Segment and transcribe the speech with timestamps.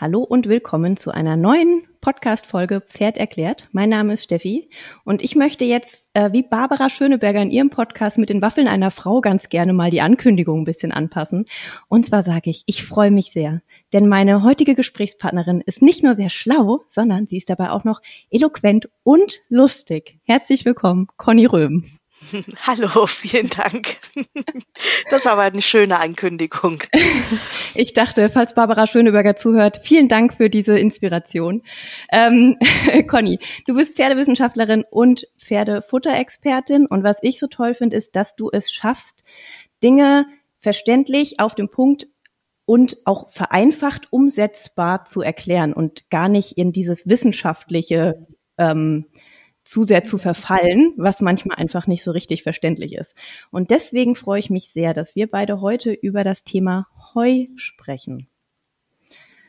[0.00, 3.66] Hallo und willkommen zu einer neuen Podcast-Folge Pferd erklärt.
[3.72, 4.70] Mein Name ist Steffi
[5.02, 8.92] und ich möchte jetzt, äh, wie Barbara Schöneberger in ihrem Podcast mit den Waffeln einer
[8.92, 11.46] Frau, ganz gerne mal die Ankündigung ein bisschen anpassen.
[11.88, 13.60] Und zwar sage ich, ich freue mich sehr,
[13.92, 18.00] denn meine heutige Gesprächspartnerin ist nicht nur sehr schlau, sondern sie ist dabei auch noch
[18.30, 20.20] eloquent und lustig.
[20.22, 21.97] Herzlich willkommen, Conny Röhm.
[22.66, 23.98] Hallo, vielen Dank.
[25.10, 26.82] Das war aber eine schöne Ankündigung.
[27.74, 31.62] Ich dachte, falls Barbara Schöneberger zuhört, vielen Dank für diese Inspiration.
[32.10, 32.56] Ähm,
[33.08, 38.50] Conny, du bist Pferdewissenschaftlerin und Pferdefutterexpertin und was ich so toll finde, ist, dass du
[38.52, 39.24] es schaffst,
[39.82, 40.26] Dinge
[40.60, 42.08] verständlich auf dem Punkt
[42.64, 48.26] und auch vereinfacht umsetzbar zu erklären und gar nicht in dieses wissenschaftliche
[48.58, 49.06] ähm,
[49.68, 53.14] zu sehr zu verfallen, was manchmal einfach nicht so richtig verständlich ist.
[53.50, 58.28] Und deswegen freue ich mich sehr, dass wir beide heute über das Thema Heu sprechen.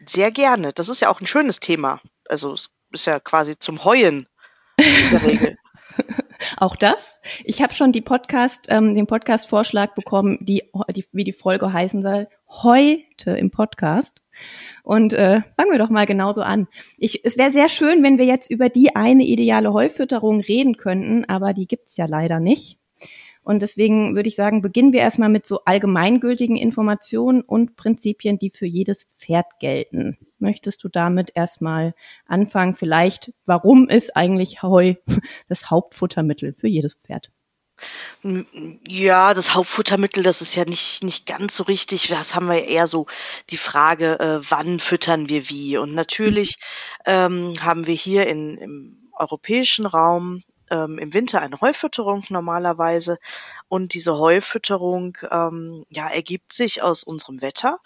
[0.05, 0.73] Sehr gerne.
[0.73, 2.01] Das ist ja auch ein schönes Thema.
[2.27, 4.27] Also es ist ja quasi zum Heuen
[4.77, 5.57] in der Regel.
[6.57, 7.21] Auch das.
[7.43, 10.63] Ich habe schon die Podcast, ähm, den Podcast-Vorschlag bekommen, die,
[10.95, 14.21] die, wie die Folge heißen soll, heute im Podcast.
[14.83, 16.67] Und äh, fangen wir doch mal genauso an.
[16.97, 21.25] Ich, es wäre sehr schön, wenn wir jetzt über die eine ideale Heufütterung reden könnten,
[21.25, 22.77] aber die gibt's ja leider nicht.
[23.43, 28.49] Und deswegen würde ich sagen, beginnen wir erstmal mit so allgemeingültigen Informationen und Prinzipien, die
[28.49, 30.17] für jedes Pferd gelten.
[30.39, 31.93] Möchtest du damit erstmal
[32.25, 32.75] anfangen?
[32.75, 34.95] Vielleicht, warum ist eigentlich Heu
[35.47, 37.31] das Hauptfuttermittel für jedes Pferd?
[38.85, 42.07] Ja, das Hauptfuttermittel, das ist ja nicht, nicht ganz so richtig.
[42.07, 43.07] Das haben wir eher so
[43.49, 45.77] die Frage, äh, wann füttern wir wie?
[45.77, 46.57] Und natürlich
[47.05, 53.17] ähm, haben wir hier in, im europäischen Raum ähm, im Winter eine Heufütterung normalerweise.
[53.67, 57.79] Und diese Heufütterung ähm, ja, ergibt sich aus unserem Wetter,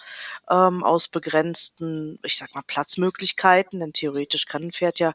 [0.49, 5.13] ähm, aus begrenzten, ich sag mal, Platzmöglichkeiten, denn theoretisch kann ein Pferd ja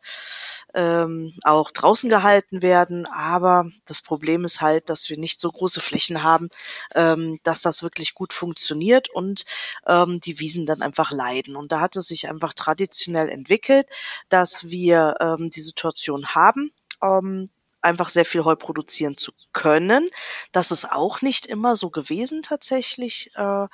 [0.75, 3.07] ähm, auch draußen gehalten werden.
[3.07, 6.51] Aber das Problem ist halt, dass wir nicht so große Flächen haben,
[6.95, 9.45] ähm, dass das wirklich gut funktioniert und
[9.87, 11.57] ähm, die Wiesen dann einfach leiden.
[11.57, 13.87] Und da hat es sich einfach traditionell entwickelt,
[14.29, 16.73] dass wir ähm, die Situation haben,
[17.03, 17.51] ähm,
[17.83, 20.09] einfach sehr viel Heu produzieren zu können.
[20.53, 23.31] Das ist auch nicht immer so gewesen tatsächlich.
[23.35, 23.67] Äh,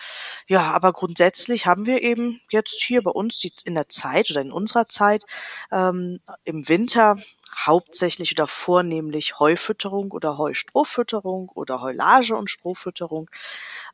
[0.46, 4.52] ja, aber grundsätzlich haben wir eben jetzt hier bei uns in der Zeit oder in
[4.52, 5.24] unserer Zeit
[5.72, 7.16] ähm, im Winter
[7.54, 13.30] hauptsächlich oder vornehmlich Heufütterung oder Heustrohfütterung oder Heulage und Strohfütterung.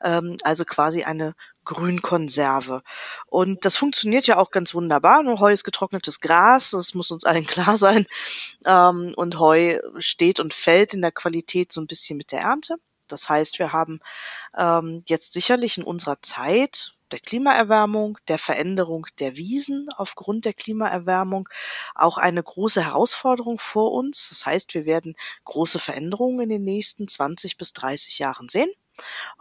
[0.02, 1.34] Ähm, also quasi eine
[1.64, 2.82] Grünkonserve.
[3.26, 5.22] Und das funktioniert ja auch ganz wunderbar.
[5.22, 8.06] Nur Heu ist getrocknetes Gras, das muss uns allen klar sein.
[8.64, 12.76] Ähm, und Heu steht und fällt in der Qualität so ein bisschen mit der Ernte.
[13.08, 14.00] Das heißt, wir haben
[14.56, 21.48] ähm, jetzt sicherlich in unserer Zeit der Klimaerwärmung, der Veränderung der Wiesen aufgrund der Klimaerwärmung
[21.94, 24.30] auch eine große Herausforderung vor uns.
[24.30, 28.70] Das heißt, wir werden große Veränderungen in den nächsten 20 bis 30 Jahren sehen.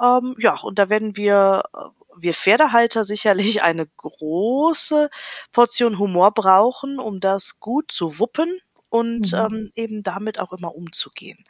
[0.01, 1.77] Ähm, ja, und da werden wir, äh,
[2.17, 5.09] wir Pferdehalter sicherlich eine große
[5.51, 8.59] Portion Humor brauchen, um das gut zu wuppen
[8.89, 9.39] und mhm.
[9.39, 11.43] ähm, eben damit auch immer umzugehen.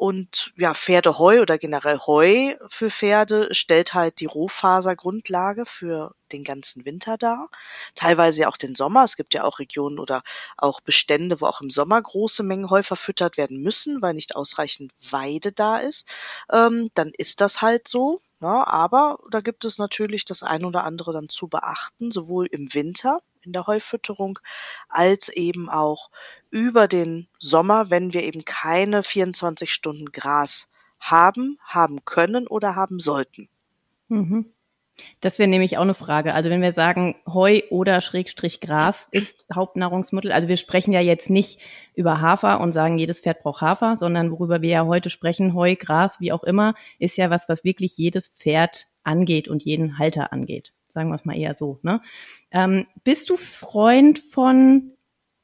[0.00, 6.86] Und ja, Pferdeheu oder generell Heu für Pferde stellt halt die Rohfasergrundlage für den ganzen
[6.86, 7.50] Winter dar.
[7.96, 9.04] Teilweise ja auch den Sommer.
[9.04, 10.22] Es gibt ja auch Regionen oder
[10.56, 14.90] auch Bestände, wo auch im Sommer große Mengen Heu verfüttert werden müssen, weil nicht ausreichend
[15.10, 16.08] Weide da ist.
[16.50, 18.22] Ähm, dann ist das halt so.
[18.40, 18.66] Ja, ne?
[18.68, 23.20] aber da gibt es natürlich das ein oder andere dann zu beachten, sowohl im Winter
[23.42, 24.38] in der Heufütterung
[24.88, 26.10] als eben auch
[26.50, 30.68] über den Sommer, wenn wir eben keine 24 Stunden Gras
[30.98, 33.48] haben, haben können oder haben sollten.
[34.08, 34.52] Mhm.
[35.20, 36.34] Das wäre nämlich auch eine Frage.
[36.34, 41.30] Also wenn wir sagen, Heu oder Schrägstrich Gras ist Hauptnahrungsmittel, also wir sprechen ja jetzt
[41.30, 41.60] nicht
[41.94, 45.74] über Hafer und sagen, jedes Pferd braucht Hafer, sondern worüber wir ja heute sprechen, Heu,
[45.76, 50.32] Gras, wie auch immer, ist ja was, was wirklich jedes Pferd angeht und jeden Halter
[50.32, 50.72] angeht.
[50.90, 51.78] Sagen wir es mal eher so.
[51.82, 52.02] Ne?
[52.50, 54.92] Ähm, bist du Freund von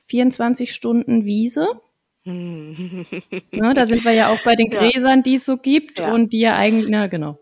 [0.06, 1.68] 24 Stunden Wiese.
[2.24, 3.06] ne,
[3.74, 6.12] da sind wir ja auch bei den Gräsern, die es so gibt ja.
[6.12, 7.38] und die ja eigentlich, na genau.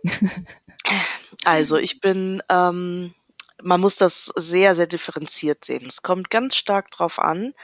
[1.45, 3.15] Also ich bin, ähm,
[3.63, 5.87] man muss das sehr, sehr differenziert sehen.
[5.87, 7.55] Es kommt ganz stark drauf an,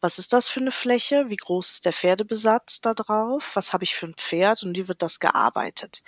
[0.00, 3.84] was ist das für eine Fläche, wie groß ist der Pferdebesatz da drauf, was habe
[3.84, 6.02] ich für ein Pferd und wie wird das gearbeitet.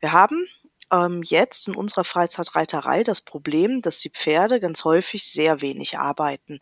[0.00, 0.46] Wir haben
[0.90, 6.58] ähm, jetzt in unserer Freizeitreiterei das Problem, dass die Pferde ganz häufig sehr wenig arbeiten.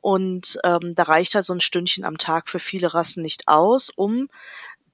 [0.00, 3.90] Und ähm, da reicht halt so ein Stündchen am Tag für viele Rassen nicht aus,
[3.90, 4.28] um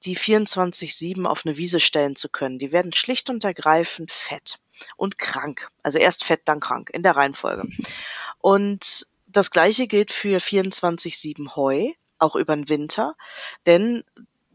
[0.04, 2.58] die 24-7 auf eine Wiese stellen zu können.
[2.58, 4.58] Die werden schlicht und ergreifend fett
[4.96, 5.70] und krank.
[5.82, 7.68] Also erst fett, dann krank in der Reihenfolge.
[8.38, 13.16] Und das gleiche gilt für 24-7 Heu, auch über den Winter,
[13.64, 14.04] denn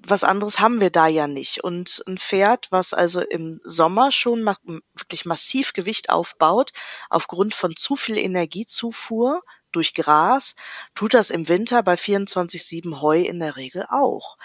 [0.06, 1.64] was anderes haben wir da ja nicht.
[1.64, 4.56] Und ein Pferd, was also im Sommer schon ma
[4.96, 6.72] wirklich massiv Gewicht aufbaut,
[7.10, 9.42] aufgrund von zu viel Energiezufuhr
[9.72, 10.56] durch Gras,
[10.96, 14.38] tut das im Winter bei 24-7 Heu in der Regel auch.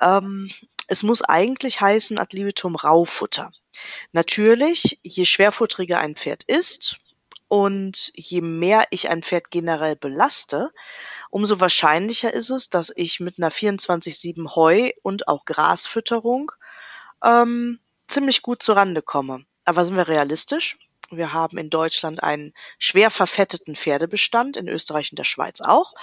[0.00, 0.50] Ähm,
[0.86, 3.52] es muss eigentlich heißen ad libitum Raufutter.
[4.12, 6.98] Natürlich, je schwerfutteriger ein Pferd ist
[7.48, 10.70] und je mehr ich ein Pferd generell belaste,
[11.30, 16.52] umso wahrscheinlicher ist es, dass ich mit einer 24-7 Heu und auch Grasfütterung
[17.24, 19.44] ähm, ziemlich gut zurande komme.
[19.64, 20.78] Aber sind wir realistisch?
[21.10, 25.94] Wir haben in Deutschland einen schwer verfetteten Pferdebestand, in Österreich und der Schweiz auch.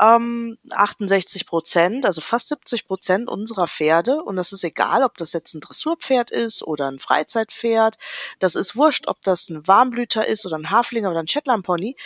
[0.00, 5.32] Ähm, 68 Prozent, also fast 70 Prozent unserer Pferde, und das ist egal, ob das
[5.32, 7.98] jetzt ein Dressurpferd ist oder ein Freizeitpferd,
[8.38, 11.96] das ist wurscht, ob das ein Warmblüter ist oder ein Haflinger oder ein Shetland Pony.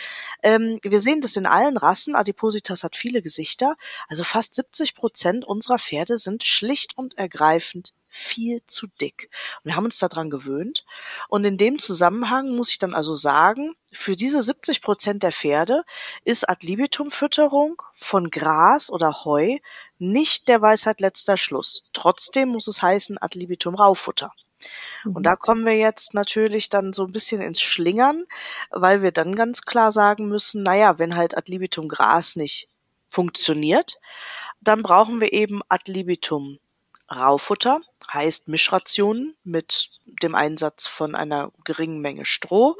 [0.41, 2.15] Ähm, wir sehen das in allen Rassen.
[2.15, 3.75] Adipositas hat viele Gesichter.
[4.07, 9.31] Also fast 70 Prozent unserer Pferde sind schlicht und ergreifend viel zu dick.
[9.57, 10.85] Und wir haben uns daran gewöhnt.
[11.29, 15.83] Und in dem Zusammenhang muss ich dann also sagen, für diese 70 Prozent der Pferde
[16.23, 19.57] ist Ad libitum Fütterung von Gras oder Heu
[19.97, 21.85] nicht der Weisheit letzter Schluss.
[21.93, 24.31] Trotzdem muss es heißen Ad libitum Raufutter.
[25.05, 25.23] Und mhm.
[25.23, 28.25] da kommen wir jetzt natürlich dann so ein bisschen ins Schlingern,
[28.69, 32.67] weil wir dann ganz klar sagen müssen, naja, wenn halt Ad libitum Gras nicht
[33.09, 33.97] funktioniert,
[34.61, 36.59] dann brauchen wir eben Ad libitum
[37.13, 37.81] Raufutter
[38.13, 42.77] heißt Mischrationen mit dem Einsatz von einer geringen Menge Stroh,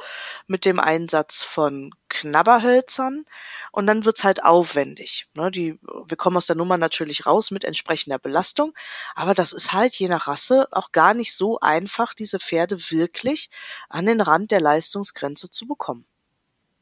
[0.47, 3.25] mit dem Einsatz von Knabberhölzern
[3.71, 5.27] und dann wird's halt aufwendig.
[5.33, 8.74] Ne, die, wir kommen aus der Nummer natürlich raus mit entsprechender Belastung,
[9.15, 13.50] aber das ist halt je nach Rasse auch gar nicht so einfach, diese Pferde wirklich
[13.89, 16.06] an den Rand der Leistungsgrenze zu bekommen.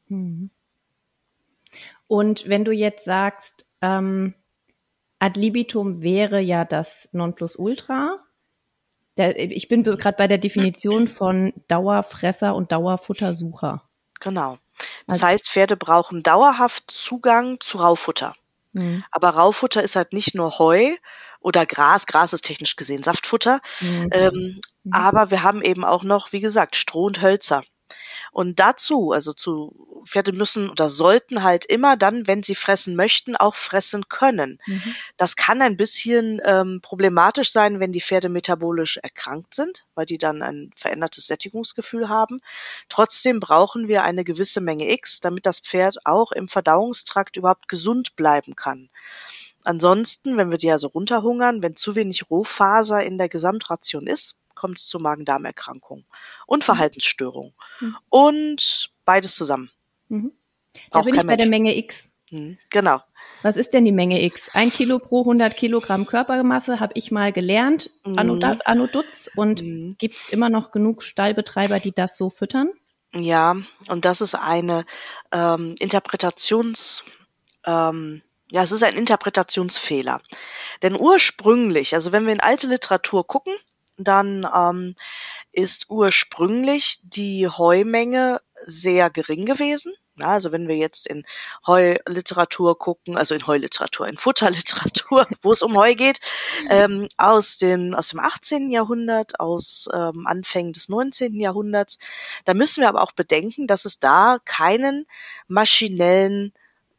[0.08, 0.50] Mhm.
[2.06, 4.34] Und wenn du jetzt sagst, ähm
[5.22, 8.18] Ad libitum wäre ja das Nonplusultra.
[9.16, 13.82] Der, ich bin gerade bei der Definition von Dauerfresser und Dauerfuttersucher.
[14.20, 14.58] Genau.
[15.06, 18.34] Das also, heißt, Pferde brauchen dauerhaft Zugang zu Raufutter.
[18.72, 19.04] Mhm.
[19.10, 20.96] Aber Raufutter ist halt nicht nur Heu
[21.40, 22.06] oder Gras.
[22.06, 23.60] Gras ist technisch gesehen Saftfutter.
[23.80, 24.08] Mhm.
[24.12, 24.92] Ähm, mhm.
[24.92, 27.62] Aber wir haben eben auch noch, wie gesagt, Stroh und Hölzer.
[28.32, 33.36] Und dazu, also zu Pferde müssen oder sollten halt immer dann, wenn sie fressen möchten,
[33.36, 34.58] auch fressen können.
[34.66, 34.94] Mhm.
[35.18, 40.16] Das kann ein bisschen ähm, problematisch sein, wenn die Pferde metabolisch erkrankt sind, weil die
[40.16, 42.40] dann ein verändertes Sättigungsgefühl haben.
[42.88, 48.16] Trotzdem brauchen wir eine gewisse Menge X, damit das Pferd auch im Verdauungstrakt überhaupt gesund
[48.16, 48.88] bleiben kann.
[49.62, 54.78] Ansonsten, wenn wir die also runterhungern, wenn zu wenig Rohfaser in der Gesamtration ist, kommt
[54.78, 56.06] es zu Magen-Darm-Erkrankungen
[56.46, 56.66] und mhm.
[56.66, 57.52] Verhaltensstörungen.
[57.80, 57.96] Mhm.
[58.08, 59.72] Und beides zusammen.
[60.08, 60.30] Mhm.
[60.92, 61.42] Da bin ich bei Mensch.
[61.42, 62.08] der Menge X.
[62.30, 62.58] Mhm.
[62.70, 63.00] Genau.
[63.42, 64.54] Was ist denn die Menge X?
[64.54, 68.16] Ein Kilo pro 100 Kilogramm Körpermasse habe ich mal gelernt, mhm.
[68.16, 69.96] Anno, Anno Dutz, und mhm.
[69.98, 72.70] gibt immer noch genug Stallbetreiber, die das so füttern?
[73.12, 73.56] Ja,
[73.88, 74.86] und das ist eine
[75.32, 77.04] ähm, Interpretations,
[77.66, 78.22] ähm,
[78.52, 80.20] ja, es ist ein Interpretationsfehler.
[80.82, 83.54] Denn ursprünglich, also wenn wir in alte Literatur gucken,
[84.04, 84.94] dann ähm,
[85.52, 89.92] ist ursprünglich die Heumenge sehr gering gewesen.
[90.16, 91.24] Ja, also wenn wir jetzt in
[91.66, 96.20] Heuliteratur gucken, also in Heuliteratur, in Futterliteratur, wo es um Heu geht,
[96.68, 98.70] ähm, aus, dem, aus dem 18.
[98.70, 101.40] Jahrhundert, aus ähm, Anfängen des 19.
[101.40, 101.98] Jahrhunderts,
[102.44, 105.06] da müssen wir aber auch bedenken, dass es da keinen
[105.48, 106.52] maschinellen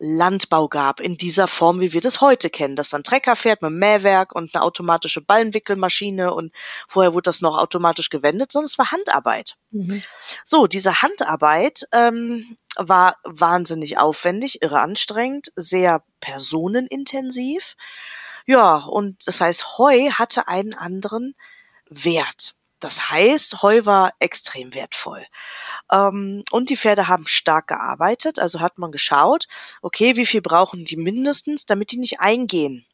[0.05, 3.71] Landbau gab in dieser Form, wie wir das heute kennen, dass ein Trecker fährt mit
[3.71, 6.51] Mähwerk und eine automatische Ballenwickelmaschine und
[6.89, 9.55] vorher wurde das noch automatisch gewendet, sondern es war Handarbeit.
[9.71, 10.03] Mhm.
[10.43, 17.77] So, diese Handarbeit ähm, war wahnsinnig aufwendig, irre anstrengend, sehr personenintensiv.
[18.45, 21.33] Ja, und das heißt, Heu hatte einen anderen
[21.89, 22.55] Wert.
[22.83, 25.25] Das heißt, Heu war extrem wertvoll.
[25.89, 29.47] Ähm, und die Pferde haben stark gearbeitet, also hat man geschaut,
[29.81, 32.85] okay, wie viel brauchen die mindestens, damit die nicht eingehen.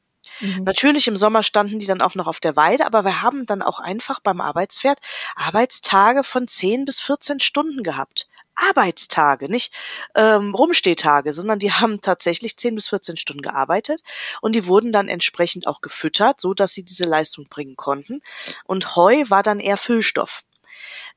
[0.42, 0.64] Mhm.
[0.64, 3.64] Natürlich im Sommer standen die dann auch noch auf der Weide, aber wir haben dann
[3.64, 5.00] auch einfach beim Arbeitspferd
[5.36, 8.28] Arbeitstage von 10 bis 14 Stunden gehabt.
[8.60, 9.74] Arbeitstage, nicht
[10.16, 14.02] ähm, Rumstehtage, sondern die haben tatsächlich 10 bis 14 Stunden gearbeitet
[14.42, 18.22] und die wurden dann entsprechend auch gefüttert, so dass sie diese Leistung bringen konnten.
[18.66, 20.44] Und Heu war dann eher Füllstoff.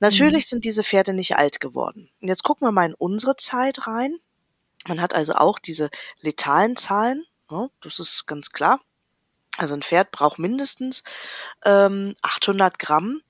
[0.00, 0.48] Natürlich mhm.
[0.48, 2.10] sind diese Pferde nicht alt geworden.
[2.20, 4.18] Und jetzt gucken wir mal in unsere Zeit rein.
[4.86, 8.80] Man hat also auch diese letalen Zahlen, ja, das ist ganz klar.
[9.58, 11.04] Also ein Pferd braucht mindestens
[11.64, 13.22] ähm, 800 Gramm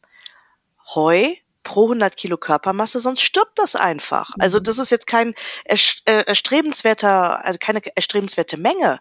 [0.95, 4.33] Heu pro 100 Kilo Körpermasse, sonst stirbt das einfach.
[4.39, 4.65] Also mhm.
[4.65, 9.01] das ist jetzt kein äh, erstrebenswerter, also keine erstrebenswerte Menge,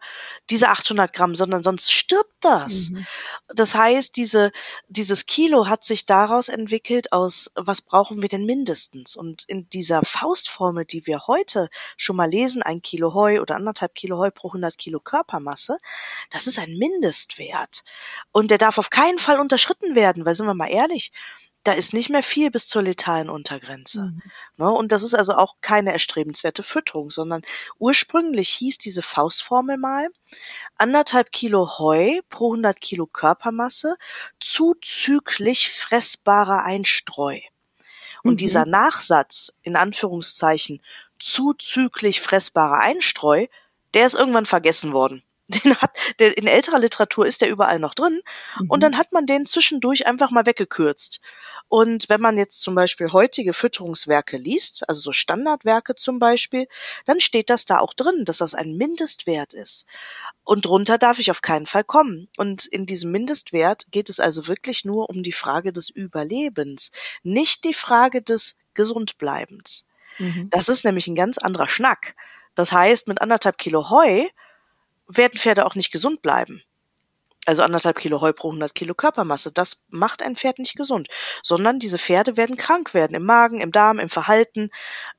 [0.49, 2.91] diese 800 Gramm, sondern sonst stirbt das.
[2.91, 3.07] Mhm.
[3.53, 4.51] Das heißt, diese,
[4.87, 9.15] dieses Kilo hat sich daraus entwickelt aus, was brauchen wir denn mindestens?
[9.15, 13.95] Und in dieser Faustformel, die wir heute schon mal lesen, ein Kilo Heu oder anderthalb
[13.95, 15.77] Kilo Heu pro 100 Kilo Körpermasse,
[16.29, 17.83] das ist ein Mindestwert.
[18.31, 21.11] Und der darf auf keinen Fall unterschritten werden, weil sind wir mal ehrlich,
[21.63, 24.05] da ist nicht mehr viel bis zur letalen Untergrenze.
[24.05, 24.21] Mhm.
[24.57, 24.71] Ne?
[24.71, 27.43] Und das ist also auch keine erstrebenswerte Fütterung, sondern
[27.77, 30.07] ursprünglich hieß diese Faustformel mal
[30.77, 33.97] anderthalb Kilo Heu pro 100 Kilo Körpermasse
[34.39, 37.39] zuzüglich fressbarer Einstreu.
[38.23, 38.37] Und mhm.
[38.37, 40.81] dieser Nachsatz, in Anführungszeichen,
[41.19, 43.47] zuzüglich fressbarer Einstreu,
[43.93, 45.23] der ist irgendwann vergessen worden.
[45.51, 48.21] Den hat, der, in älterer Literatur ist der überall noch drin.
[48.59, 48.69] Mhm.
[48.69, 51.21] Und dann hat man den zwischendurch einfach mal weggekürzt.
[51.67, 56.67] Und wenn man jetzt zum Beispiel heutige Fütterungswerke liest, also so Standardwerke zum Beispiel,
[57.05, 59.85] dann steht das da auch drin, dass das ein Mindestwert ist.
[60.43, 62.27] Und drunter darf ich auf keinen Fall kommen.
[62.35, 66.91] Und in diesem Mindestwert geht es also wirklich nur um die Frage des Überlebens,
[67.23, 69.87] nicht die Frage des Gesundbleibens.
[70.17, 70.49] Mhm.
[70.49, 72.15] Das ist nämlich ein ganz anderer Schnack.
[72.53, 74.27] Das heißt, mit anderthalb Kilo Heu
[75.17, 76.61] werden Pferde auch nicht gesund bleiben.
[77.47, 79.51] Also anderthalb Kilo Heu pro 100 Kilo Körpermasse.
[79.51, 81.07] Das macht ein Pferd nicht gesund,
[81.41, 84.69] sondern diese Pferde werden krank werden im Magen, im Darm, im Verhalten.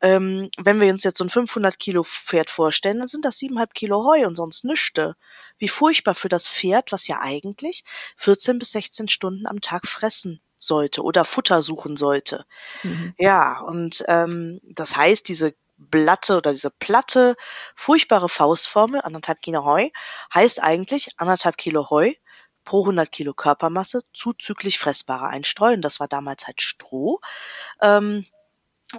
[0.01, 3.73] Ähm, wenn wir uns jetzt so ein 500 Kilo Pferd vorstellen, dann sind das 7,5
[3.75, 5.17] Kilo Heu und sonst nüchte.
[5.59, 7.85] Wie furchtbar für das Pferd, was ja eigentlich
[8.17, 12.47] 14 bis 16 Stunden am Tag fressen sollte oder Futter suchen sollte.
[12.85, 13.15] Mhm.
[13.19, 15.55] Ja, und ähm, das heißt, diese
[15.91, 17.37] Blatte oder diese platte,
[17.75, 19.89] furchtbare Faustformel, anderthalb Kilo Heu,
[20.35, 22.13] heißt eigentlich anderthalb Kilo Heu
[22.65, 25.73] pro 100 Kilo Körpermasse zuzüglich fressbarer Einstreu.
[25.73, 27.21] Und das war damals halt Stroh.
[27.81, 28.27] Ähm,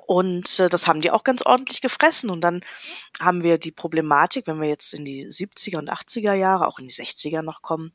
[0.08, 2.30] und äh, das haben die auch ganz ordentlich gefressen.
[2.30, 2.64] Und dann
[3.20, 6.88] haben wir die Problematik, wenn wir jetzt in die 70er und 80er Jahre, auch in
[6.88, 7.94] die 60er noch kommen,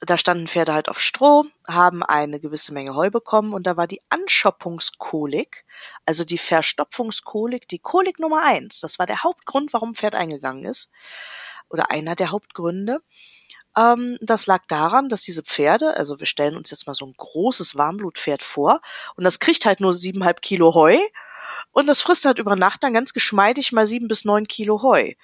[0.00, 3.86] da standen Pferde halt auf Stroh, haben eine gewisse Menge Heu bekommen und da war
[3.86, 5.64] die Anschoppungskolik,
[6.06, 8.80] also die Verstopfungskolik, die Kolik Nummer eins.
[8.80, 10.90] Das war der Hauptgrund, warum ein Pferd eingegangen ist.
[11.68, 13.00] Oder einer der Hauptgründe.
[13.76, 17.14] Ähm, das lag daran, dass diese Pferde, also wir stellen uns jetzt mal so ein
[17.16, 18.80] großes Warmblutpferd vor
[19.16, 20.98] und das kriegt halt nur siebeneinhalb Kilo Heu
[21.70, 25.14] und das frisst halt über Nacht dann ganz geschmeidig mal sieben bis neun Kilo Heu.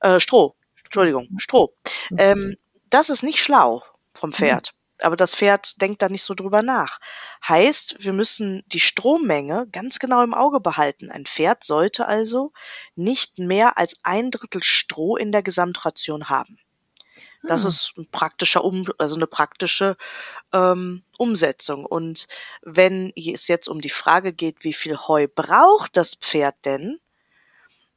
[0.00, 0.54] Äh, Stroh.
[0.84, 1.72] Entschuldigung, Stroh.
[2.16, 2.56] Ähm,
[2.90, 3.82] das ist nicht schlau
[4.20, 4.34] vom mhm.
[4.34, 4.72] Pferd.
[4.72, 4.86] Mhm.
[5.02, 7.00] Aber das Pferd denkt da nicht so drüber nach.
[7.46, 11.10] Heißt, wir müssen die Strommenge ganz genau im Auge behalten.
[11.10, 12.52] Ein Pferd sollte also
[12.94, 16.58] nicht mehr als ein Drittel Stroh in der Gesamtration haben.
[17.42, 17.68] Das ah.
[17.68, 19.96] ist ein praktischer um, also eine praktische
[20.52, 21.84] ähm, Umsetzung.
[21.84, 22.26] Und
[22.62, 26.98] wenn es jetzt um die Frage geht, wie viel Heu braucht das Pferd denn,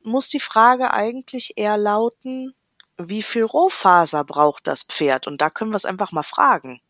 [0.02, 2.56] muss die Frage eigentlich eher lauten,
[3.00, 5.28] wie viel Rohfaser braucht das Pferd?
[5.28, 6.82] Und da können wir es einfach mal fragen.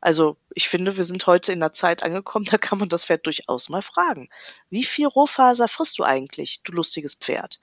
[0.00, 3.26] Also ich finde, wir sind heute in der Zeit angekommen, da kann man das Pferd
[3.26, 4.28] durchaus mal fragen.
[4.70, 7.60] Wie viel Rohfaser frisst du eigentlich, du lustiges Pferd?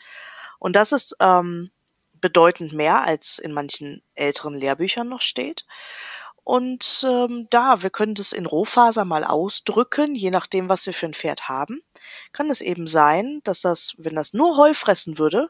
[0.60, 1.72] Und das ist ähm,
[2.14, 5.66] bedeutend mehr, als in manchen älteren Lehrbüchern noch steht.
[6.44, 11.08] Und ähm, da, wir können das in Rohfaser mal ausdrücken, je nachdem, was wir für
[11.08, 11.82] ein Pferd haben.
[12.34, 15.50] Kann es eben sein, dass das, wenn das nur Heu fressen würde,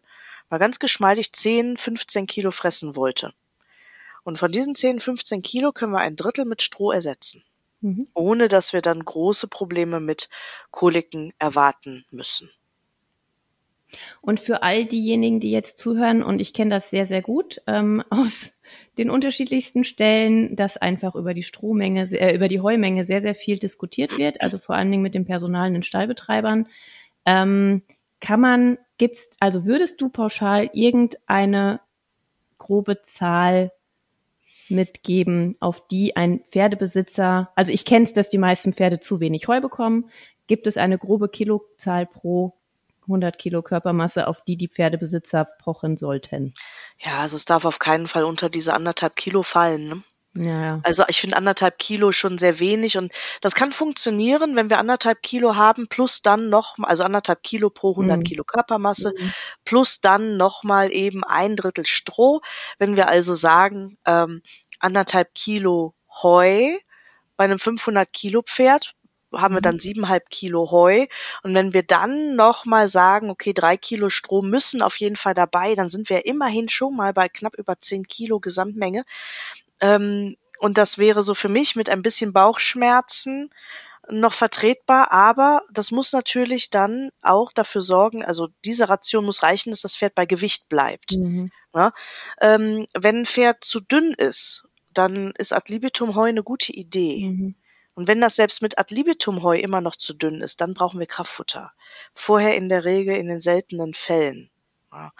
[0.50, 3.34] mal ganz geschmeidig 10, 15 Kilo fressen wollte.
[4.24, 7.44] Und von diesen 10, 15 Kilo können wir ein Drittel mit Stroh ersetzen,
[7.82, 8.08] mhm.
[8.14, 10.30] ohne dass wir dann große Probleme mit
[10.72, 12.50] Koliken erwarten müssen.
[14.22, 18.04] Und für all diejenigen, die jetzt zuhören, und ich kenne das sehr, sehr gut ähm,
[18.10, 18.60] aus
[18.98, 23.58] den unterschiedlichsten Stellen, dass einfach über die Strohmenge, äh, über die Heumenge sehr, sehr viel
[23.60, 26.68] diskutiert wird, also vor allen Dingen mit den Personal den Stallbetreibern.
[27.26, 27.84] Ähm,
[28.22, 31.80] kann man, gibt's, also würdest du pauschal irgendeine
[32.58, 33.72] grobe Zahl
[34.70, 39.48] mitgeben, auf die ein Pferdebesitzer, also ich kenne es, dass die meisten Pferde zu wenig
[39.48, 40.10] Heu bekommen.
[40.48, 42.54] Gibt es eine grobe Kilozahl pro
[43.04, 46.54] 100 Kilo Körpermasse, auf die die Pferdebesitzer pochen sollten?
[47.00, 49.88] Ja, also es darf auf keinen Fall unter diese anderthalb Kilo fallen.
[49.88, 50.04] Ne?
[50.38, 50.80] Ja, ja.
[50.84, 55.22] Also ich finde anderthalb Kilo schon sehr wenig und das kann funktionieren, wenn wir anderthalb
[55.22, 58.24] Kilo haben plus dann noch, also anderthalb Kilo pro 100 mhm.
[58.24, 59.32] Kilo Körpermasse mhm.
[59.64, 62.42] plus dann noch mal eben ein Drittel Stroh.
[62.78, 64.42] Wenn wir also sagen ähm,
[64.80, 66.78] anderthalb Kilo Heu
[67.38, 68.94] bei einem 500 Kilo Pferd
[69.38, 69.80] haben wir dann mhm.
[69.80, 71.08] siebeneinhalb Kilo Heu.
[71.44, 75.76] Und wenn wir dann nochmal sagen, okay, drei Kilo Stroh müssen auf jeden Fall dabei,
[75.76, 79.06] dann sind wir immerhin schon mal bei knapp über zehn Kilo Gesamtmenge.
[79.82, 83.50] Ähm, und das wäre so für mich mit ein bisschen Bauchschmerzen
[84.10, 89.72] noch vertretbar, aber das muss natürlich dann auch dafür sorgen, also diese Ration muss reichen,
[89.72, 91.14] dass das Pferd bei Gewicht bleibt.
[91.14, 91.52] Mhm.
[91.74, 91.92] Ja?
[92.40, 97.30] Ähm, wenn ein Pferd zu dünn ist, dann ist Ad libitum Heu eine gute Idee.
[97.30, 97.56] Mhm.
[97.96, 101.00] Und wenn das selbst mit Ad libitum Heu immer noch zu dünn ist, dann brauchen
[101.00, 101.72] wir Kraftfutter.
[102.14, 104.52] Vorher in der Regel in den seltenen Fällen.
[104.92, 105.12] Ja.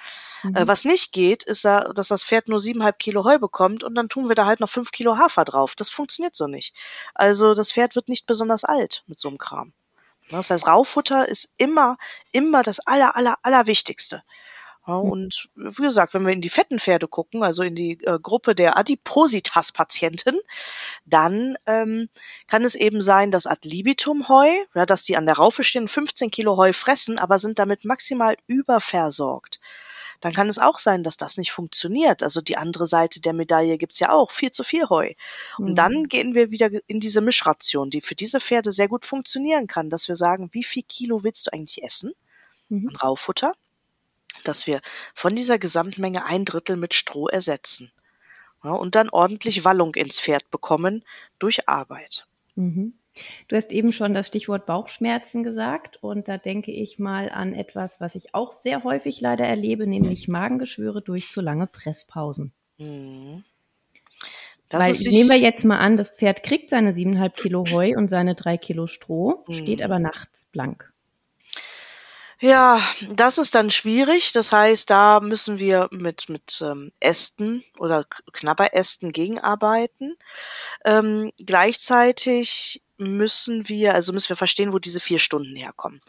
[0.44, 0.56] Mhm.
[0.56, 4.10] Äh, was nicht geht, ist, dass das Pferd nur siebeneinhalb Kilo Heu bekommt und dann
[4.10, 5.76] tun wir da halt noch fünf Kilo Hafer drauf.
[5.76, 6.76] Das funktioniert so nicht.
[7.14, 9.74] Also das Pferd wird nicht besonders alt mit so einem Kram.
[10.30, 11.98] Das heißt, Raufutter ist immer,
[12.32, 14.24] immer das aller, aller, allerwichtigste.
[14.88, 15.12] Ja, Mhm.
[15.12, 18.56] und wie gesagt, wenn wir in die fetten Pferde gucken, also in die äh, Gruppe
[18.56, 20.40] der Adipositas-Patienten,
[21.06, 22.10] dann ähm,
[22.48, 25.88] kann es eben sein, dass ad libitum Heu, ja, dass die an der Raufe stehen,
[25.88, 29.60] 15 Kilo Heu fressen, aber sind damit maximal überversorgt.
[30.22, 32.24] Dann kann es auch sein, dass das nicht funktioniert.
[32.24, 35.14] Also die andere Seite der Medaille gibt's ja auch, viel zu viel Heu.
[35.66, 35.78] Und Mhm.
[35.78, 39.90] dann gehen wir wieder in diese Mischration, die für diese Pferde sehr gut funktionieren kann,
[39.90, 42.14] dass wir sagen, wie viel Kilo willst du eigentlich essen
[42.70, 42.90] Mhm.
[43.04, 43.54] Raufutter?
[44.48, 44.82] Dass wir
[45.14, 47.92] von dieser Gesamtmenge ein Drittel mit Stroh ersetzen.
[48.64, 51.04] Ja, und dann ordentlich Wallung ins Pferd bekommen
[51.38, 52.26] durch Arbeit.
[52.56, 52.94] Mhm.
[53.48, 58.02] Du hast eben schon das Stichwort Bauchschmerzen gesagt und da denke ich mal an etwas,
[58.02, 62.52] was ich auch sehr häufig leider erlebe, nämlich Magengeschwüre durch zu lange Fresspausen.
[62.78, 63.44] Mhm.
[64.68, 68.10] Das Weil nehmen wir jetzt mal an, das Pferd kriegt seine siebeneinhalb Kilo Heu und
[68.10, 69.54] seine drei Kilo Stroh, Mhm.
[69.54, 70.92] steht aber nachts blank.
[72.40, 74.34] Ja, das ist dann schwierig.
[74.34, 80.18] Das heißt, da müssen wir mit, mit ähm, Ästen oder Knabberästen gegenarbeiten.
[80.84, 86.02] Ähm, gleichzeitig müssen wir, also müssen wir verstehen, wo diese vier Stunden herkommen.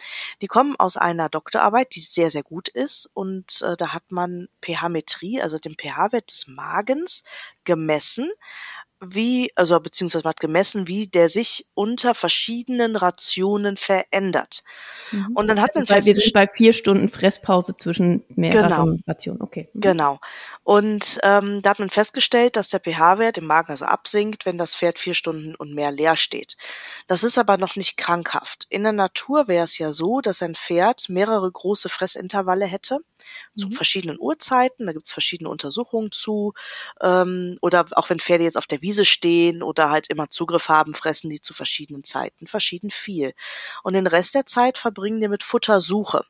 [0.43, 3.09] Die kommen aus einer Doktorarbeit, die sehr, sehr gut ist.
[3.15, 7.23] Und äh, da hat man pH-Metrie, also den pH-Wert des Magens,
[7.65, 8.31] gemessen
[9.01, 14.65] wie, also beziehungsweise man hat gemessen, wie der sich unter verschiedenen Rationen verändert.
[15.13, 15.33] Mhm.
[15.35, 19.03] Und dann hat man also weil wir festgestellt- sind bei vier Stunden Fresspause zwischen mehreren
[19.07, 19.41] Rationen.
[19.41, 19.69] Okay.
[19.73, 19.81] Mhm.
[19.81, 20.19] Genau.
[20.65, 24.75] Und ähm, da hat man festgestellt, dass der pH-Wert im Magen also absinkt, wenn das
[24.75, 26.57] Pferd vier Stunden und mehr leer steht.
[27.07, 28.67] Das ist aber noch nicht krankhaft.
[28.71, 32.99] In der Natur wäre es ja so, dass ein Pferd mehrere große Fressintervalle hätte,
[33.57, 33.73] zu Mhm.
[33.73, 34.87] verschiedenen Uhrzeiten.
[34.87, 36.53] Da gibt es verschiedene Untersuchungen zu.
[37.01, 40.95] Ähm, oder auch wenn Pferde jetzt auf der Wiese stehen oder halt immer Zugriff haben,
[40.95, 43.33] fressen die zu verschiedenen Zeiten verschieden viel.
[43.83, 46.25] Und den Rest der Zeit verbringen die mit Futtersuche.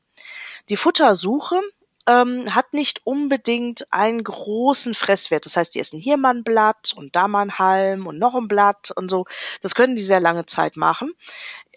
[0.69, 1.61] Die Futtersuche
[2.09, 5.45] ähm, hat nicht unbedingt einen großen Fresswert.
[5.45, 8.35] Das heißt, die essen hier mal ein Blatt und da mal ein Halm und noch
[8.35, 9.27] ein Blatt und so.
[9.61, 11.13] Das können die sehr lange Zeit machen.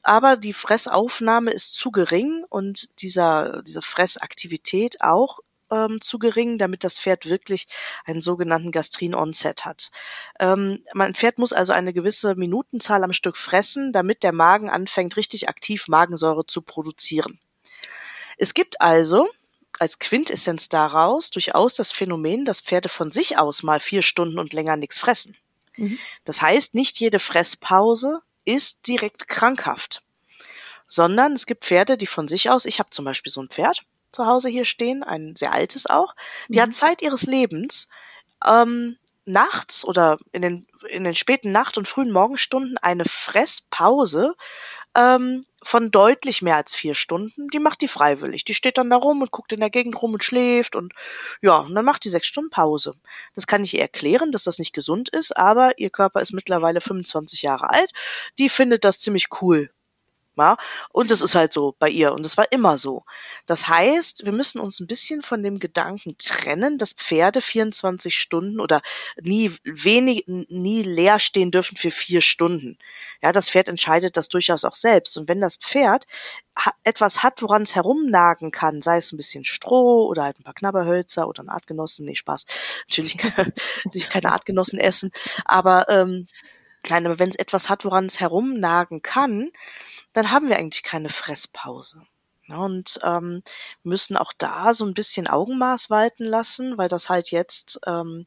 [0.04, 5.40] Aber die Fressaufnahme ist zu gering und dieser, diese Fressaktivität auch
[5.72, 7.68] ähm, zu gering, damit das Pferd wirklich
[8.06, 9.92] einen sogenannten Gastrin-Onset hat.
[10.40, 15.18] Ähm, mein Pferd muss also eine gewisse Minutenzahl am Stück fressen, damit der Magen anfängt,
[15.18, 17.40] richtig aktiv Magensäure zu produzieren.
[18.38, 19.28] Es gibt also
[19.80, 24.54] als Quintessenz daraus durchaus das Phänomen, dass Pferde von sich aus mal vier Stunden und
[24.54, 25.38] länger nichts fressen.
[25.78, 26.00] Mhm.
[26.26, 28.22] Das heißt, nicht jede Fresspause
[28.54, 30.04] ist direkt krankhaft,
[30.88, 33.84] sondern es gibt Pferde, die von sich aus, ich habe zum Beispiel so ein Pferd
[34.12, 36.16] zu Hause hier stehen, ein sehr altes auch,
[36.48, 36.64] die Mhm.
[36.64, 37.90] hat Zeit ihres Lebens
[38.46, 44.36] ähm, nachts oder in den, in den späten Nacht- und frühen Morgenstunden eine Fresspause
[44.96, 47.48] ähm, von deutlich mehr als vier Stunden.
[47.50, 48.46] Die macht die freiwillig.
[48.46, 50.94] Die steht dann da rum und guckt in der Gegend rum und schläft und
[51.42, 52.96] ja, und dann macht die sechs Stunden Pause.
[53.36, 56.82] Das kann ich ihr erklären, dass das nicht gesund ist, aber ihr Körper ist mittlerweile
[56.82, 57.92] 25 Jahre alt.
[58.38, 59.70] Die findet das ziemlich cool.
[60.40, 60.58] Ja,
[60.92, 63.04] und es ist halt so bei ihr und es war immer so.
[63.46, 68.60] Das heißt, wir müssen uns ein bisschen von dem Gedanken trennen, dass Pferde 24 Stunden
[68.60, 68.82] oder
[69.22, 72.78] nie wenig, nie leer stehen dürfen für vier Stunden.
[73.22, 75.18] Ja, das Pferd entscheidet das durchaus auch selbst.
[75.18, 76.08] Und wenn das Pferd
[76.84, 80.54] etwas hat, woran es herumnagen kann, sei es ein bisschen Stroh oder halt ein paar
[80.54, 82.46] Knabberhölzer oder ein Artgenossen, nee, Spaß.
[82.90, 83.54] Natürlich, kann-
[83.86, 85.12] natürlich keine Artgenossen essen,
[85.46, 86.28] aber ähm,
[86.90, 89.52] nein, aber wenn es etwas hat, woran es herumnagen kann,
[90.20, 92.04] dann haben wir eigentlich keine Fresspause.
[92.50, 93.42] Ja, und ähm,
[93.84, 98.26] müssen auch da so ein bisschen Augenmaß walten lassen, weil das halt jetzt ähm,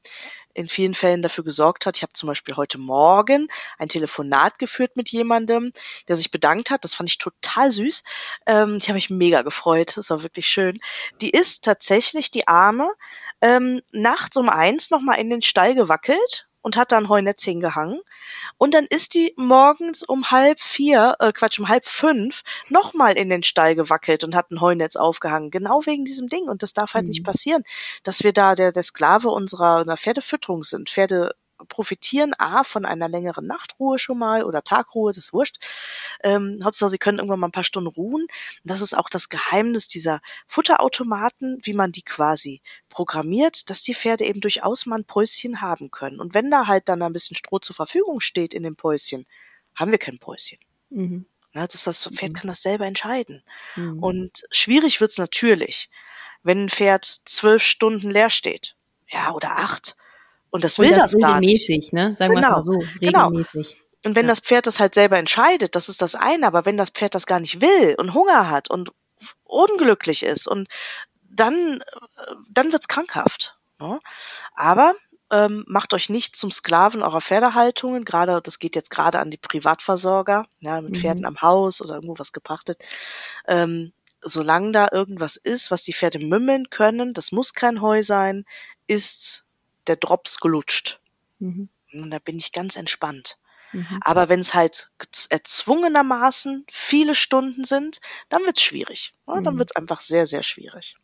[0.55, 1.97] in vielen Fällen dafür gesorgt hat.
[1.99, 5.73] Ich habe zum Beispiel heute Morgen ein Telefonat geführt mit jemandem,
[6.09, 6.85] der sich bedankt hat.
[6.85, 8.05] Das fand ich total süß.
[8.47, 9.97] Ähm, ich habe mich mega gefreut.
[9.97, 10.79] Das war wirklich schön.
[11.21, 12.91] Die ist tatsächlich die Arme
[13.43, 18.01] ähm, nachts um eins nochmal in den Stall gewackelt und hat da ein Heunetz hingehangen.
[18.59, 23.29] Und dann ist die morgens um halb vier, äh, Quatsch, um halb fünf nochmal in
[23.29, 25.51] den Stall gewackelt und hat ein Heunetz aufgehangen.
[25.51, 26.45] Genau wegen diesem Ding.
[26.45, 27.11] Und das darf halt Mhm.
[27.11, 27.65] nicht passieren,
[28.05, 30.91] dass wir da der, der Sklave unserer, unserer Pferdefütterung sind.
[30.91, 31.35] Pferde
[31.69, 35.59] profitieren A von einer längeren Nachtruhe schon mal oder Tagruhe, das ist wurscht.
[36.23, 38.27] Ähm, Hauptsache, sie können irgendwann mal ein paar Stunden ruhen.
[38.65, 44.25] Das ist auch das Geheimnis dieser Futterautomaten, wie man die quasi programmiert, dass die Pferde
[44.25, 46.21] eben durchaus mal ein Päuschen haben können.
[46.21, 49.27] Und wenn da halt dann ein bisschen Stroh zur Verfügung steht in dem Päuschen,
[49.75, 50.59] haben wir kein Päuschen.
[50.91, 51.27] Mhm.
[51.55, 52.37] Na, das, das Pferd mhm.
[52.37, 53.43] kann das selber entscheiden.
[53.77, 54.03] Mhm.
[54.03, 55.91] Und schwierig wird's natürlich,
[56.43, 58.75] wenn ein Pferd zwölf Stunden leer steht.
[59.09, 59.97] Ja, oder acht.
[60.53, 61.69] Und das will und das, das gar nicht.
[61.69, 62.15] Regelmäßig, ne?
[62.15, 62.49] Sagen genau.
[62.49, 63.27] wir mal so, genau.
[63.27, 63.71] regelmäßig.
[63.71, 63.83] Genau.
[64.05, 64.33] Und wenn ja.
[64.33, 67.27] das Pferd das halt selber entscheidet, das ist das eine, aber wenn das Pferd das
[67.27, 68.93] gar nicht will und Hunger hat und
[69.45, 70.69] unglücklich ist und
[71.23, 71.83] dann,
[72.51, 73.57] dann wird's krankhaft.
[73.79, 74.01] Ne?
[74.55, 74.95] Aber
[75.31, 78.05] ähm, macht euch nicht zum Sklaven eurer Pferdehaltungen.
[78.05, 80.97] Gerade, das geht jetzt gerade an die Privatversorger, ja, mit mhm.
[80.97, 82.85] Pferden am Haus oder irgendwo was gepachtet.
[83.49, 88.45] Ähm, solange da irgendwas ist, was die Pferde mümmeln können, das muss kein Heu sein,
[88.87, 89.47] ist
[89.87, 91.01] der Drops gelutscht.
[91.39, 91.69] Mhm.
[91.93, 93.39] Und da bin ich ganz entspannt.
[93.73, 94.01] Mhm.
[94.03, 94.91] Aber wenn es halt
[95.31, 99.13] erzwungenermaßen viele Stunden sind, dann wird's schwierig.
[99.27, 99.59] Ja, dann mhm.
[99.59, 100.97] wird's einfach sehr, sehr schwierig.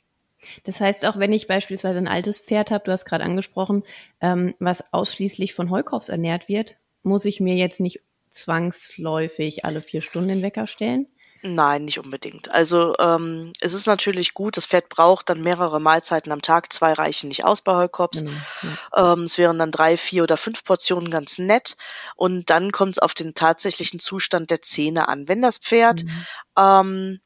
[0.64, 3.84] Das heißt, auch wenn ich beispielsweise ein altes Pferd habe, du hast gerade angesprochen,
[4.20, 10.02] ähm, was ausschließlich von Heukorbs ernährt wird, muss ich mir jetzt nicht zwangsläufig alle vier
[10.02, 11.08] Stunden den Wecker stellen?
[11.42, 12.50] Nein, nicht unbedingt.
[12.50, 16.72] Also ähm, es ist natürlich gut, das Pferd braucht dann mehrere Mahlzeiten am Tag.
[16.72, 18.22] Zwei reichen nicht aus bei Heukops.
[18.22, 18.42] Mhm,
[18.96, 21.76] ähm, es wären dann drei, vier oder fünf Portionen ganz nett.
[22.16, 25.28] Und dann kommt es auf den tatsächlichen Zustand der Zähne an.
[25.28, 26.26] Wenn das Pferd mhm.
[26.56, 27.20] ähm,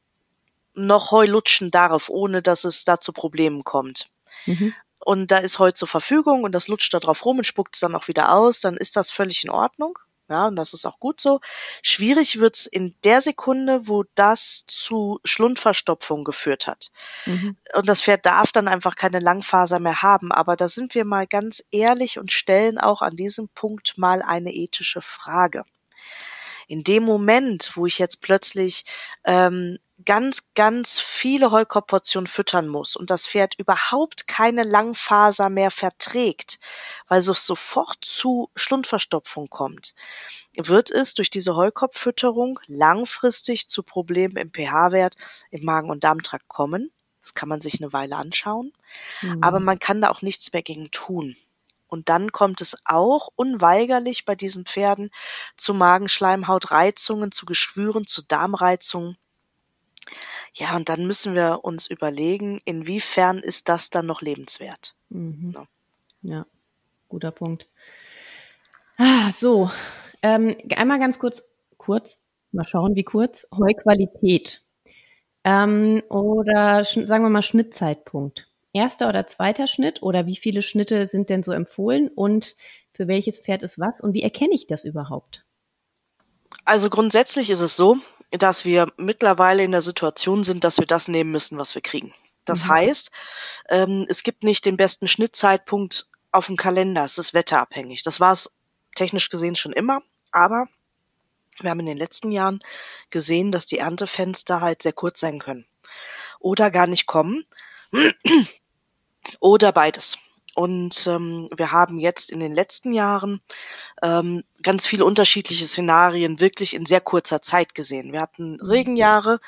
[0.75, 4.11] noch Heu lutschen darf, ohne dass es da zu Problemen kommt,
[4.47, 4.75] mhm.
[4.99, 7.81] und da ist Heu zur Verfügung und das lutscht da drauf rum und spuckt es
[7.81, 9.99] dann auch wieder aus, dann ist das völlig in Ordnung.
[10.29, 11.41] Ja, und das ist auch gut so.
[11.83, 16.91] Schwierig wird's in der Sekunde, wo das zu Schlundverstopfung geführt hat.
[17.27, 17.57] Mhm.
[17.75, 20.33] Und das Pferd darf dann einfach keine Langfaser mehr haben.
[20.33, 24.53] Aber da sind wir mal ganz ehrlich und stellen auch an diesem Punkt mal eine
[24.55, 25.65] ethische Frage.
[26.73, 28.87] In dem Moment, wo ich jetzt plötzlich
[29.25, 36.61] ähm, ganz, ganz viele Heukorbportionen füttern muss und das Pferd überhaupt keine Langfaser mehr verträgt,
[37.09, 39.95] weil es sofort zu Schlundverstopfung kommt,
[40.55, 45.17] wird es durch diese Heukorbfütterung langfristig zu Problemen im pH-Wert
[45.51, 46.91] im Magen- und Darmtrakt kommen.
[47.21, 48.73] Das kann man sich eine Weile anschauen,
[49.21, 49.43] mhm.
[49.43, 51.37] aber man kann da auch nichts mehr gegen tun.
[51.93, 55.11] Und dann kommt es auch unweigerlich bei diesen Pferden
[55.57, 59.17] zu Magenschleimhautreizungen, zu Geschwüren, zu Darmreizungen
[60.55, 64.95] ja, und dann müssen wir uns überlegen, inwiefern ist das dann noch lebenswert.
[65.09, 65.53] Mhm.
[65.55, 65.67] Ja.
[66.23, 66.47] ja.
[67.09, 67.67] guter Punkt.
[68.99, 69.71] Ah, so,
[70.23, 71.43] ähm, einmal ganz kurz,
[71.79, 72.21] kurz,
[72.53, 74.63] mal schauen, wie kurz, Heuqualität.
[75.45, 78.49] Ähm, oder sagen wir mal Schnittzeitpunkt.
[78.73, 82.57] Erster oder zweiter Schnitt oder wie viele Schnitte sind denn so empfohlen und
[82.93, 85.45] für welches Pferd ist was und wie erkenne ich das überhaupt?
[86.65, 87.99] Also grundsätzlich ist es so,
[88.31, 92.15] dass wir mittlerweile in der Situation sind, dass wir das nehmen müssen, was wir kriegen.
[92.45, 92.69] Das mhm.
[92.69, 93.11] heißt,
[93.69, 98.03] ähm, es gibt nicht den besten Schnittzeitpunkt auf dem Kalender, es ist wetterabhängig.
[98.03, 98.51] Das war es
[98.95, 100.67] technisch gesehen schon immer, aber
[101.61, 102.61] wir haben in den letzten Jahren
[103.11, 105.67] gesehen, dass die Erntefenster halt sehr kurz sein können
[106.41, 107.45] oder gar nicht kommen
[109.41, 110.19] oder beides.
[110.55, 113.41] Und ähm, wir haben jetzt in den letzten Jahren
[114.03, 118.13] ähm, ganz viele unterschiedliche Szenarien wirklich in sehr kurzer Zeit gesehen.
[118.13, 118.61] Wir hatten mhm.
[118.61, 119.41] Regenjahre,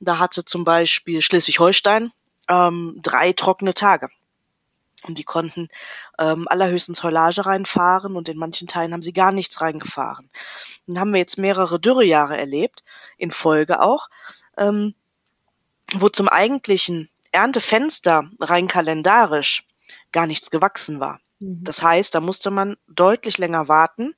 [0.00, 2.12] da hatte zum Beispiel Schleswig-Holstein
[2.48, 4.10] ähm, drei trockene Tage.
[5.04, 5.68] Und die konnten
[6.18, 10.28] ähm, allerhöchstens Heulage reinfahren und in manchen Teilen haben sie gar nichts reingefahren.
[10.86, 12.84] Dann haben wir jetzt mehrere Dürrejahre erlebt,
[13.16, 14.10] in Folge auch,
[14.58, 14.94] ähm,
[15.94, 19.66] wo zum eigentlichen Erntefenster rein kalendarisch
[20.12, 21.20] gar nichts gewachsen war.
[21.38, 21.64] Mhm.
[21.64, 24.14] Das heißt, da musste man deutlich länger warten,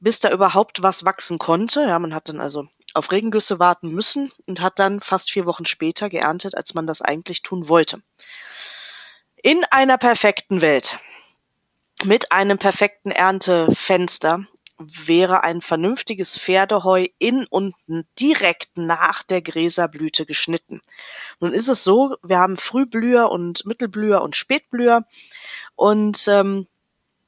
[0.00, 1.82] bis da überhaupt was wachsen konnte.
[1.82, 5.64] Ja, man hat dann also auf Regengüsse warten müssen und hat dann fast vier Wochen
[5.64, 8.02] später geerntet, als man das eigentlich tun wollte.
[9.36, 10.98] In einer perfekten Welt,
[12.04, 14.46] mit einem perfekten Erntefenster,
[14.86, 17.74] wäre ein vernünftiges Pferdeheu in und
[18.18, 20.80] direkt nach der Gräserblüte geschnitten.
[21.40, 25.06] Nun ist es so, wir haben Frühblüher und Mittelblüher und Spätblüher
[25.74, 26.66] und ähm,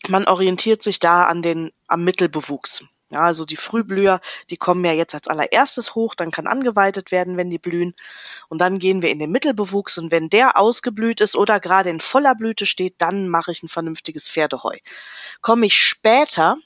[0.08, 2.84] man orientiert sich da an den am Mittelbewuchs.
[3.10, 7.36] Ja, also die Frühblüher, die kommen ja jetzt als allererstes hoch, dann kann angeweitet werden,
[7.36, 7.94] wenn die blühen.
[8.48, 12.00] Und dann gehen wir in den Mittelbewuchs und wenn der ausgeblüht ist oder gerade in
[12.00, 14.78] voller Blüte steht, dann mache ich ein vernünftiges Pferdeheu.
[15.42, 16.56] Komme ich später,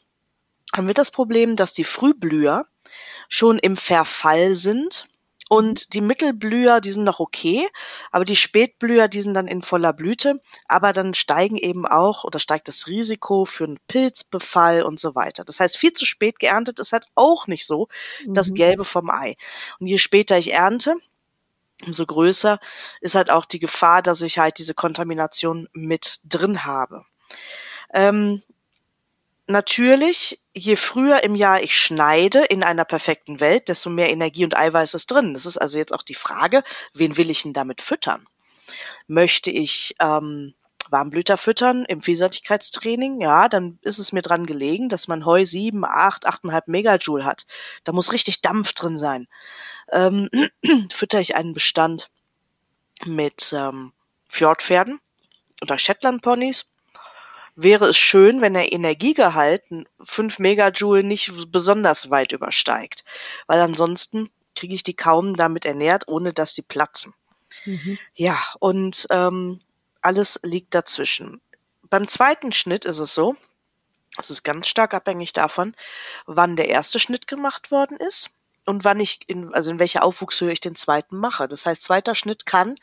[0.74, 2.66] haben wir das Problem, dass die Frühblüher
[3.28, 5.08] schon im Verfall sind
[5.48, 7.68] Und die Mittelblüher, die sind noch okay,
[8.10, 12.38] aber die Spätblüher, die sind dann in voller Blüte, aber dann steigen eben auch oder
[12.38, 15.44] steigt das Risiko für einen Pilzbefall und so weiter.
[15.44, 17.88] Das heißt, viel zu spät geerntet ist halt auch nicht so
[18.26, 18.54] das Mhm.
[18.54, 19.36] Gelbe vom Ei.
[19.80, 20.96] Und je später ich ernte,
[21.86, 22.60] umso größer
[23.00, 27.04] ist halt auch die Gefahr, dass ich halt diese Kontamination mit drin habe.
[27.94, 28.42] Ähm,
[29.46, 34.56] natürlich, je früher im Jahr ich schneide in einer perfekten Welt, desto mehr Energie und
[34.56, 35.32] Eiweiß ist drin.
[35.34, 38.26] Das ist also jetzt auch die Frage, wen will ich denn damit füttern?
[39.06, 40.54] Möchte ich ähm,
[40.90, 43.20] Warmblüter füttern im Vielseitigkeitstraining?
[43.20, 47.46] Ja, dann ist es mir dran gelegen, dass man Heu 7, 8, 8,5 Megajoule hat.
[47.84, 49.28] Da muss richtig Dampf drin sein.
[49.90, 50.28] Ähm,
[50.92, 52.10] fütter ich einen Bestand
[53.04, 53.92] mit ähm,
[54.28, 55.00] Fjordpferden
[55.62, 56.70] oder Shetland-Ponys,
[57.60, 59.64] wäre es schön, wenn der Energiegehalt
[60.04, 63.04] 5 Megajoule nicht besonders weit übersteigt,
[63.48, 67.14] weil ansonsten kriege ich die kaum damit ernährt, ohne dass sie platzen.
[67.64, 67.98] Mhm.
[68.14, 69.60] Ja, und ähm,
[70.00, 71.40] alles liegt dazwischen.
[71.90, 73.34] Beim zweiten Schnitt ist es so,
[74.16, 75.74] es ist ganz stark abhängig davon,
[76.26, 78.30] wann der erste Schnitt gemacht worden ist
[78.66, 81.48] und wann ich in, also in welcher Aufwuchshöhe ich den zweiten mache.
[81.48, 82.76] Das heißt, zweiter Schnitt kann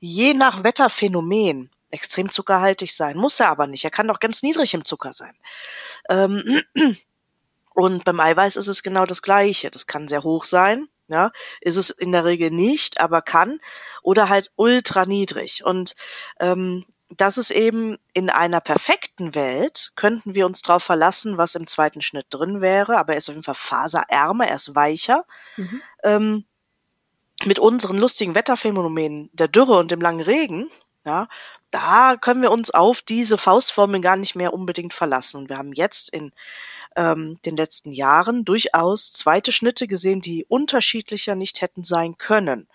[0.00, 3.84] je nach Wetterphänomen extrem zuckerhaltig sein, muss er aber nicht.
[3.84, 5.34] Er kann doch ganz niedrig im Zucker sein.
[6.08, 6.62] Ähm,
[7.74, 9.70] und beim Eiweiß ist es genau das Gleiche.
[9.70, 13.60] Das kann sehr hoch sein, ja, ist es in der Regel nicht, aber kann
[14.02, 15.64] oder halt ultra niedrig.
[15.64, 15.96] Und
[16.40, 16.84] ähm,
[17.16, 22.02] das ist eben in einer perfekten Welt, könnten wir uns darauf verlassen, was im zweiten
[22.02, 25.24] Schnitt drin wäre, aber er ist auf jeden Fall faserärmer, er ist weicher.
[25.56, 25.82] Mhm.
[26.02, 26.44] Ähm,
[27.44, 30.70] mit unseren lustigen Wetterphänomenen der Dürre und dem langen Regen,
[31.04, 31.28] ja,
[31.74, 35.38] da können wir uns auf diese Faustformeln gar nicht mehr unbedingt verlassen.
[35.38, 36.30] Und wir haben jetzt in
[36.94, 42.68] ähm, den letzten Jahren durchaus zweite Schnitte gesehen, die unterschiedlicher nicht hätten sein können.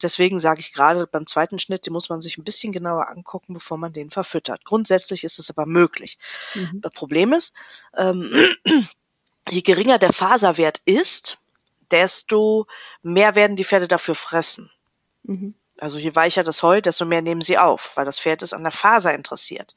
[0.00, 3.52] Deswegen sage ich gerade, beim zweiten Schnitt, den muss man sich ein bisschen genauer angucken,
[3.52, 4.64] bevor man den verfüttert.
[4.64, 6.18] Grundsätzlich ist es aber möglich.
[6.54, 6.80] Mhm.
[6.80, 7.54] Das Problem ist,
[7.94, 8.32] ähm,
[9.50, 11.38] je geringer der Faserwert ist,
[11.90, 12.66] desto
[13.02, 14.70] mehr werden die Pferde dafür fressen.
[15.24, 15.54] Mhm.
[15.82, 18.62] Also je weicher das Heu, desto mehr nehmen sie auf, weil das Pferd ist an
[18.62, 19.74] der Faser interessiert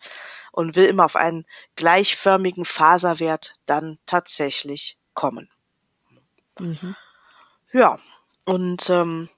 [0.51, 5.49] und will immer auf einen gleichförmigen Faserwert dann tatsächlich kommen.
[6.59, 6.95] Mhm.
[7.73, 7.97] Ja,
[8.43, 9.29] und ähm,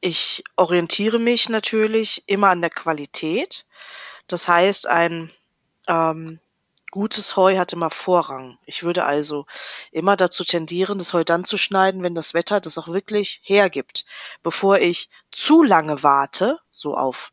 [0.00, 3.64] ich orientiere mich natürlich immer an der Qualität.
[4.26, 5.30] Das heißt, ein
[5.86, 6.40] ähm,
[6.96, 8.56] gutes Heu hat immer Vorrang.
[8.64, 9.44] Ich würde also
[9.92, 14.06] immer dazu tendieren, das Heu dann zu schneiden, wenn das Wetter das auch wirklich hergibt,
[14.42, 17.32] bevor ich zu lange warte, so auf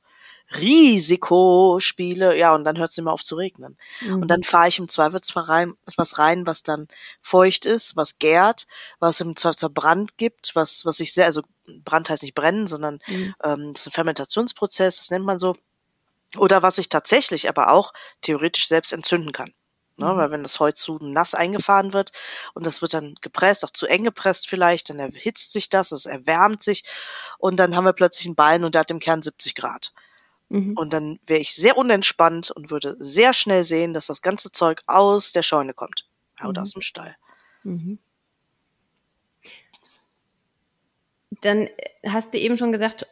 [0.59, 3.77] Risiko spiele, ja, und dann hört es immer auf zu regnen.
[4.01, 4.23] Mhm.
[4.23, 6.89] Und dann fahre ich im Zweifelsfall rein, was rein, was dann
[7.21, 8.67] feucht ist, was gärt,
[8.99, 11.41] was im Zweifelsfall Brand gibt, was, was sich sehr, also
[11.85, 13.33] Brand heißt nicht brennen, sondern Mhm.
[13.41, 15.55] ähm, das ist ein Fermentationsprozess, das nennt man so.
[16.37, 19.53] Oder was sich tatsächlich aber auch theoretisch selbst entzünden kann.
[19.97, 20.17] Ne, Mhm.
[20.17, 22.13] weil wenn das Heu zu nass eingefahren wird
[22.55, 26.07] und das wird dann gepresst, auch zu eng gepresst vielleicht, dann erhitzt sich das, es
[26.07, 26.83] erwärmt sich
[27.37, 29.93] und dann haben wir plötzlich einen Ballen und der hat im Kern 70 Grad.
[30.49, 30.75] Mhm.
[30.75, 34.81] Und dann wäre ich sehr unentspannt und würde sehr schnell sehen, dass das ganze Zeug
[34.87, 36.07] aus der Scheune kommt.
[36.39, 36.63] Oder Mhm.
[36.63, 37.15] aus dem Stall.
[37.63, 37.99] Mhm.
[41.41, 43.05] Dann äh, hast du eben schon gesagt,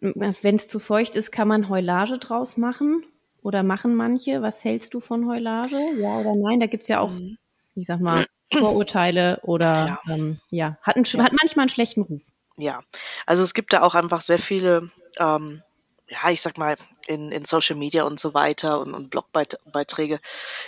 [0.00, 3.04] wenn es zu feucht ist, kann man Heulage draus machen
[3.42, 4.42] oder machen manche.
[4.42, 5.76] Was hältst du von Heulage?
[5.76, 6.60] Ja oder nein?
[6.60, 7.38] Da gibt's ja auch, Mhm.
[7.74, 10.78] ich sag mal, Vorurteile oder ja, ähm, ja.
[10.82, 11.24] Hat, einen, Ja.
[11.24, 12.22] hat manchmal einen schlechten Ruf.
[12.56, 12.80] Ja,
[13.26, 15.62] also es gibt da auch einfach sehr viele, ähm,
[16.08, 20.18] ja, ich sag mal, in, in Social Media und so weiter und, und Blogbeiträge,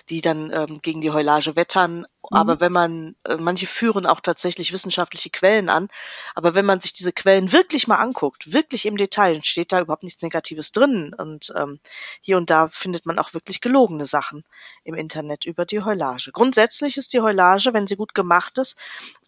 [0.08, 2.06] die dann ähm, gegen die Heulage wettern.
[2.30, 5.88] Aber wenn man, äh, manche führen auch tatsächlich wissenschaftliche Quellen an,
[6.34, 10.02] aber wenn man sich diese Quellen wirklich mal anguckt, wirklich im Detail, steht da überhaupt
[10.02, 11.14] nichts Negatives drin.
[11.16, 11.80] Und ähm,
[12.20, 14.44] hier und da findet man auch wirklich gelogene Sachen
[14.84, 16.30] im Internet über die Heulage.
[16.32, 18.78] Grundsätzlich ist die Heulage, wenn sie gut gemacht ist,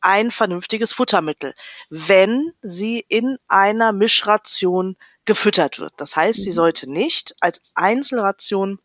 [0.00, 1.54] ein vernünftiges Futtermittel,
[1.88, 4.96] wenn sie in einer Mischration
[5.30, 5.92] gefüttert wird.
[5.96, 6.54] Das heißt, sie Mhm.
[6.62, 8.80] sollte nicht als Einzelration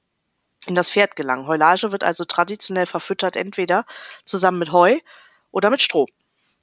[0.68, 1.48] in das Pferd gelangen.
[1.48, 3.86] Heulage wird also traditionell verfüttert entweder
[4.26, 5.00] zusammen mit Heu
[5.52, 6.08] oder mit Stroh.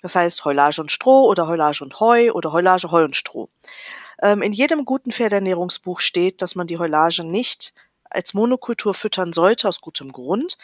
[0.03, 3.49] Das heißt Heulage und Stroh oder Heulage und Heu oder Heulage, Heu und Stroh.
[4.23, 9.69] Ähm, in jedem guten Pferdernährungsbuch steht, dass man die Heulage nicht als Monokultur füttern sollte,
[9.69, 10.59] aus gutem Grund,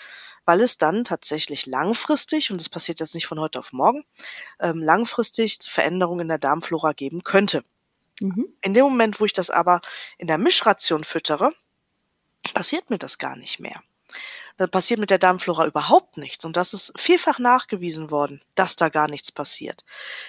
[0.47, 4.05] weil es dann tatsächlich langfristig, und das passiert jetzt nicht von heute auf morgen,
[4.61, 7.65] ähm, langfristig Veränderungen in der Darmflora geben könnte.
[8.21, 8.47] Mhm.
[8.63, 9.81] In dem Moment, wo ich das aber
[10.17, 11.53] in der Mischration füttere,
[12.55, 13.83] passiert mir das gar nicht mehr.
[14.57, 16.45] Da passiert mit der Darmflora überhaupt nichts.
[16.45, 19.85] Und das ist vielfach nachgewiesen worden, dass da gar nichts passiert.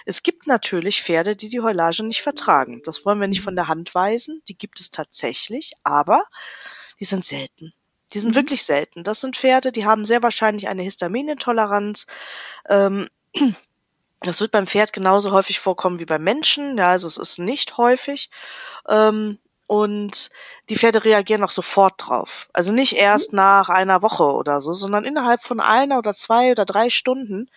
[0.05, 2.81] Es gibt natürlich Pferde, die die Heulage nicht vertragen.
[2.83, 4.43] Das wollen wir nicht von der Hand weisen.
[4.47, 6.25] Die gibt es tatsächlich, aber
[6.99, 7.73] die sind selten.
[8.13, 8.35] Die sind mhm.
[8.35, 9.03] wirklich selten.
[9.03, 12.05] Das sind Pferde, die haben sehr wahrscheinlich eine Histaminintoleranz.
[12.67, 13.09] Ähm,
[14.21, 16.77] das wird beim Pferd genauso häufig vorkommen wie beim Menschen.
[16.77, 18.29] Ja, also es ist nicht häufig.
[18.87, 20.31] Ähm, und
[20.69, 22.49] die Pferde reagieren auch sofort drauf.
[22.53, 26.65] Also nicht erst nach einer Woche oder so, sondern innerhalb von einer oder zwei oder
[26.65, 27.49] drei Stunden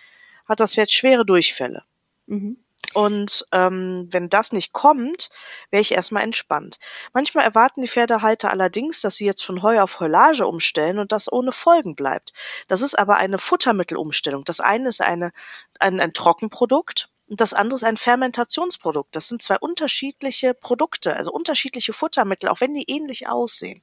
[0.46, 1.84] hat das Pferd schwere Durchfälle.
[2.26, 2.61] Mhm.
[2.94, 5.30] Und ähm, wenn das nicht kommt,
[5.70, 6.78] wäre ich erstmal entspannt.
[7.14, 11.32] Manchmal erwarten die Pferdehalter allerdings, dass sie jetzt von Heu auf Heulage umstellen und das
[11.32, 12.32] ohne Folgen bleibt.
[12.68, 14.44] Das ist aber eine Futtermittelumstellung.
[14.44, 15.32] Das eine ist eine,
[15.78, 19.16] ein, ein Trockenprodukt und das andere ist ein Fermentationsprodukt.
[19.16, 23.80] Das sind zwei unterschiedliche Produkte, also unterschiedliche Futtermittel, auch wenn die ähnlich aussehen.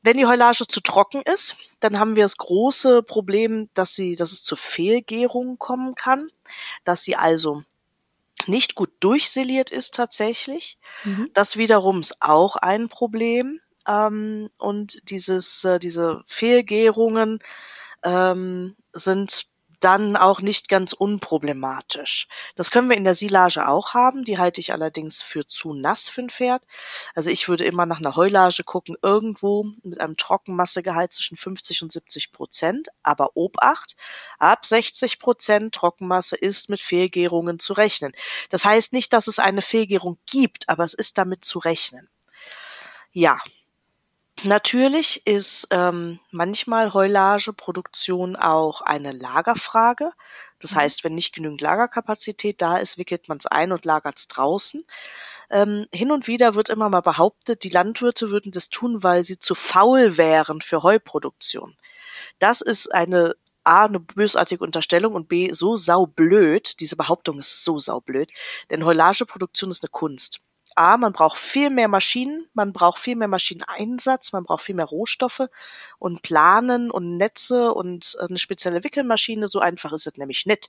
[0.00, 4.32] Wenn die Heulage zu trocken ist, dann haben wir das große Problem, dass sie, dass
[4.32, 6.30] es zu Fehlgärungen kommen kann,
[6.84, 7.62] dass sie also
[8.48, 10.78] nicht gut durchsiliert ist tatsächlich.
[11.04, 11.30] Mhm.
[11.34, 13.60] Das wiederum ist auch ein Problem.
[13.86, 17.40] Ähm, und dieses, äh, diese Fehlgärungen
[18.02, 19.46] ähm, sind
[19.80, 22.28] dann auch nicht ganz unproblematisch.
[22.54, 26.08] Das können wir in der Silage auch haben, die halte ich allerdings für zu nass
[26.08, 26.62] für ein Pferd.
[27.14, 31.92] Also ich würde immer nach einer Heulage gucken, irgendwo mit einem Trockenmassegehalt zwischen 50 und
[31.92, 33.96] 70 Prozent, aber Obacht,
[34.38, 38.12] ab 60 Prozent Trockenmasse ist mit Fehlgärungen zu rechnen.
[38.50, 42.08] Das heißt nicht, dass es eine Fehlgärung gibt, aber es ist damit zu rechnen.
[43.12, 43.38] Ja,
[44.42, 50.12] Natürlich ist ähm, manchmal Heulageproduktion auch eine Lagerfrage.
[50.58, 50.80] Das mhm.
[50.80, 54.84] heißt, wenn nicht genügend Lagerkapazität da ist, wickelt man es ein und lagert es draußen.
[55.50, 59.38] Ähm, hin und wieder wird immer mal behauptet, die Landwirte würden das tun, weil sie
[59.38, 61.76] zu faul wären für Heuproduktion.
[62.38, 66.78] Das ist eine A, eine bösartige Unterstellung und B, so saublöd.
[66.80, 68.30] Diese Behauptung ist so saublöd.
[68.70, 70.45] Denn Heulageproduktion ist eine Kunst.
[70.76, 74.84] A, man braucht viel mehr Maschinen, man braucht viel mehr Maschineneinsatz, man braucht viel mehr
[74.84, 75.48] Rohstoffe
[75.98, 79.48] und Planen und Netze und eine spezielle Wickelmaschine.
[79.48, 80.68] So einfach ist es nämlich nicht.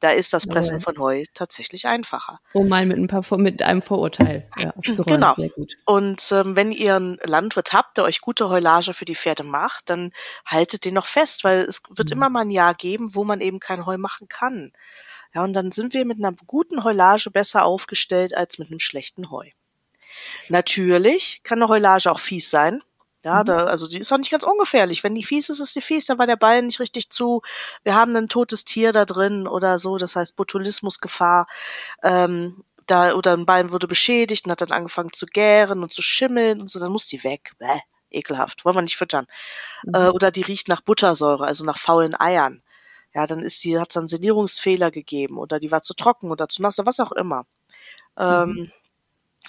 [0.00, 0.80] Da ist das Pressen ja.
[0.80, 2.40] von Heu tatsächlich einfacher.
[2.54, 5.34] Oh mal mit ein paar mit einem Vorurteil ja, Genau.
[5.34, 5.76] Sehr gut.
[5.84, 9.90] Und ähm, wenn ihr einen Landwirt habt, der euch gute Heulage für die Pferde macht,
[9.90, 10.12] dann
[10.46, 12.16] haltet den noch fest, weil es wird mhm.
[12.16, 14.72] immer mal ein Jahr geben, wo man eben kein Heu machen kann.
[15.34, 19.30] Ja, und dann sind wir mit einer guten Heulage besser aufgestellt als mit einem schlechten
[19.30, 19.50] Heu.
[20.48, 22.82] Natürlich kann eine Heulage auch fies sein.
[23.24, 23.46] Ja, mhm.
[23.46, 25.04] da, also die ist auch nicht ganz ungefährlich.
[25.04, 27.42] Wenn die fies ist, ist die fies, dann war der Ball nicht richtig zu.
[27.82, 31.46] Wir haben ein totes Tier da drin oder so, das heißt Botulismusgefahr.
[32.02, 36.00] Ähm, da, oder ein Bein wurde beschädigt und hat dann angefangen zu gären und zu
[36.00, 37.52] schimmeln und so, dann muss die weg.
[37.58, 39.26] Bäh, ekelhaft, wollen wir nicht füttern.
[39.84, 39.94] Mhm.
[39.94, 42.62] Äh, oder die riecht nach Buttersäure, also nach faulen Eiern
[43.14, 46.48] ja, dann ist sie, hat es einen Sanierungsfehler gegeben oder die war zu trocken oder
[46.48, 47.46] zu nass oder was auch immer.
[48.16, 48.72] Ähm, mhm.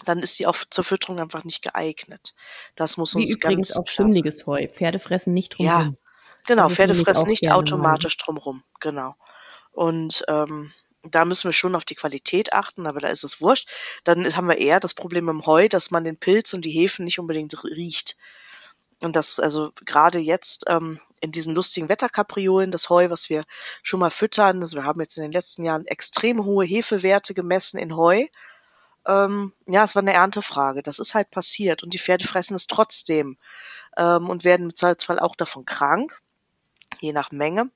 [0.05, 2.35] dann ist sie auch zur Fütterung einfach nicht geeignet.
[2.75, 4.67] Das muss Wie uns übrigens ganz auch schimmliges Heu.
[4.67, 5.97] Pferde fressen nicht drumherum.
[5.97, 8.25] Ja, genau, Pferde fressen nicht automatisch mal.
[8.25, 9.15] drumherum, genau.
[9.71, 10.71] Und ähm,
[11.03, 13.69] da müssen wir schon auf die Qualität achten, aber da ist es wurscht.
[14.03, 17.05] Dann haben wir eher das Problem im Heu, dass man den Pilz und die Hefen
[17.05, 18.17] nicht unbedingt riecht.
[19.01, 23.45] Und das, also gerade jetzt ähm, in diesen lustigen Wetterkapriolen, das Heu, was wir
[23.81, 27.77] schon mal füttern, also wir haben jetzt in den letzten Jahren extrem hohe Hefewerte gemessen
[27.77, 28.27] in Heu.
[29.05, 30.83] Ähm, ja, es war eine Erntefrage.
[30.83, 33.37] Das ist halt passiert und die Pferde fressen es trotzdem
[33.97, 36.21] ähm, und werden im Zweifelsfall auch davon krank,
[36.99, 37.69] je nach Menge.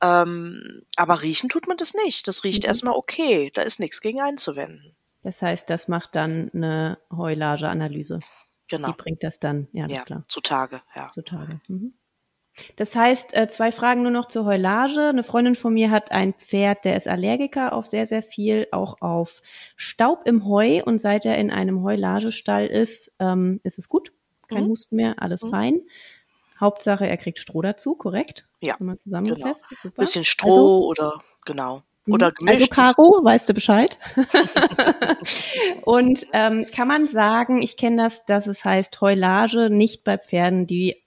[0.00, 2.28] Ähm, aber riechen tut man das nicht.
[2.28, 2.68] Das riecht mhm.
[2.68, 3.50] erstmal okay.
[3.54, 4.94] Da ist nichts gegen einzuwenden.
[5.22, 8.20] Das heißt, das macht dann eine Heulageanalyse.
[8.68, 8.88] Genau.
[8.88, 10.24] Die bringt das dann, ja, ja klar.
[10.28, 11.08] Zutage, ja.
[11.08, 11.60] Zutage.
[11.68, 11.94] Mhm.
[12.76, 15.08] Das heißt, äh, zwei Fragen nur noch zur Heulage.
[15.08, 19.00] Eine Freundin von mir hat ein Pferd, der ist Allergiker auf sehr, sehr viel, auch
[19.02, 19.42] auf
[19.76, 20.82] Staub im Heu.
[20.84, 24.12] Und seit er in einem Heulagestall ist, ähm, ist es gut.
[24.48, 24.68] Kein mhm.
[24.68, 25.50] Husten mehr, alles mhm.
[25.50, 25.80] fein.
[26.58, 28.46] Hauptsache, er kriegt Stroh dazu, korrekt?
[28.60, 28.76] Ja.
[28.98, 29.68] Zusammengefasst.
[29.68, 29.80] Genau.
[29.82, 30.02] Super.
[30.02, 31.82] Bisschen Stroh also, oder, genau.
[32.06, 32.60] Oder gemischt.
[32.60, 33.98] Also Caro, weißt du Bescheid?
[35.84, 40.66] und ähm, kann man sagen, ich kenne das, dass es heißt Heulage nicht bei Pferden,
[40.66, 41.02] die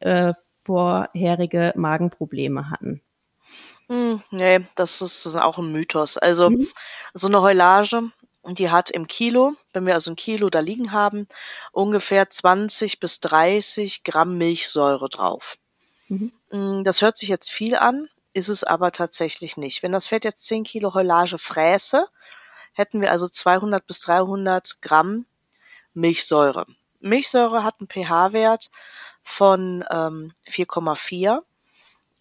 [0.00, 3.02] äh, vorherige Magenprobleme hatten.
[3.88, 6.18] Hm, nee, das ist, das ist auch ein Mythos.
[6.18, 6.68] Also mhm.
[7.14, 8.10] so eine Heulage,
[8.44, 11.28] die hat im Kilo, wenn wir also ein Kilo da liegen haben,
[11.72, 15.58] ungefähr 20 bis 30 Gramm Milchsäure drauf.
[16.08, 16.32] Mhm.
[16.50, 19.82] Hm, das hört sich jetzt viel an, ist es aber tatsächlich nicht.
[19.82, 22.06] Wenn das Pferd jetzt 10 Kilo Heulage fräße,
[22.72, 25.26] hätten wir also 200 bis 300 Gramm
[25.94, 26.66] Milchsäure.
[27.00, 28.70] Milchsäure hat einen pH-Wert
[29.22, 31.42] von ähm, 4,4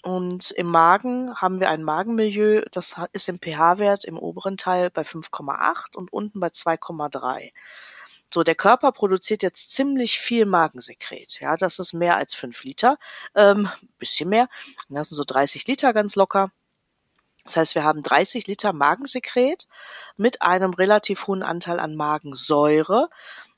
[0.03, 5.03] und im Magen haben wir ein Magenmilieu, das ist im pH-Wert im oberen Teil bei
[5.03, 7.51] 5,8 und unten bei 2,3.
[8.33, 11.39] So, der Körper produziert jetzt ziemlich viel Magensekret.
[11.41, 12.97] Ja, das ist mehr als 5 Liter,
[13.35, 13.69] ähm,
[13.99, 14.47] bisschen mehr.
[14.87, 16.51] Das sind so 30 Liter ganz locker.
[17.43, 19.67] Das heißt, wir haben 30 Liter Magensekret
[20.15, 23.09] mit einem relativ hohen Anteil an Magensäure.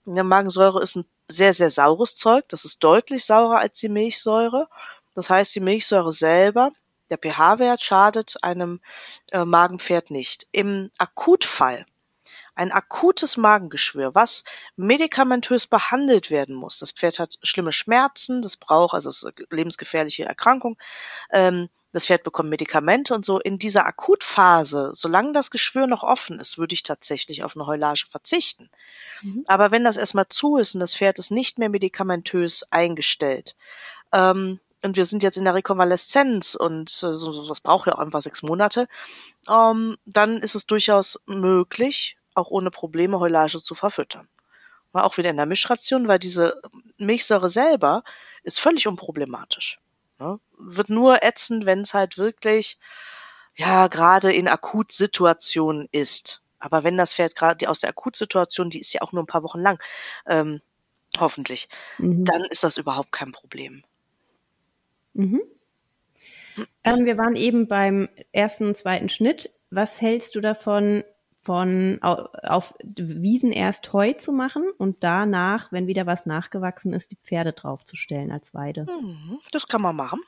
[0.06, 2.46] Und Magensäure ist ein sehr, sehr saures Zeug.
[2.50, 4.70] Das ist deutlich saurer als die Milchsäure.
[5.14, 6.72] Das heißt, die Milchsäure selber,
[7.10, 8.82] der pH-Wert schadet einem
[9.32, 10.48] äh, Magenpferd nicht.
[10.52, 11.86] Im Akutfall
[12.56, 14.44] ein akutes Magengeschwür, was
[14.76, 16.80] medikamentös behandelt werden muss.
[16.80, 20.78] Das Pferd hat schlimme Schmerzen, das braucht, also es ist eine lebensgefährliche Erkrankung.
[21.32, 23.40] Ähm, das Pferd bekommt Medikamente und so.
[23.40, 28.06] In dieser Akutphase, solange das Geschwür noch offen ist, würde ich tatsächlich auf eine Heulage
[28.10, 28.70] verzichten.
[29.22, 29.44] Mhm.
[29.48, 33.56] Aber wenn das erstmal zu ist und das Pferd ist nicht mehr medikamentös eingestellt,
[34.12, 38.00] ähm, und wir sind jetzt in der Rekonvaleszenz und äh, so, das braucht ja auch
[38.00, 38.88] einfach sechs Monate,
[39.50, 44.28] ähm, dann ist es durchaus möglich, auch ohne Probleme Heulage zu verfüttern.
[44.92, 46.62] War auch wieder in der Mischration, weil diese
[46.98, 48.04] Milchsäure selber
[48.44, 49.80] ist völlig unproblematisch.
[50.20, 50.40] Ne?
[50.58, 52.78] Wird nur ätzend, wenn es halt wirklich,
[53.56, 56.42] ja, gerade in Akutsituationen ist.
[56.60, 59.44] Aber wenn das Pferd gerade aus der Akutsituation, die ist ja auch nur ein paar
[59.44, 59.82] Wochen lang,
[60.28, 60.62] ähm,
[61.18, 61.68] hoffentlich,
[61.98, 62.26] mhm.
[62.26, 63.84] dann ist das überhaupt kein Problem.
[65.14, 65.42] Mhm.
[66.84, 69.54] Ähm, wir waren eben beim ersten und zweiten Schnitt.
[69.70, 71.04] Was hältst du davon,
[71.44, 77.18] von auf Wiesen erst Heu zu machen und danach, wenn wieder was nachgewachsen ist, die
[77.18, 78.86] Pferde draufzustellen als Weide.
[78.86, 80.22] Mhm, das kann man machen.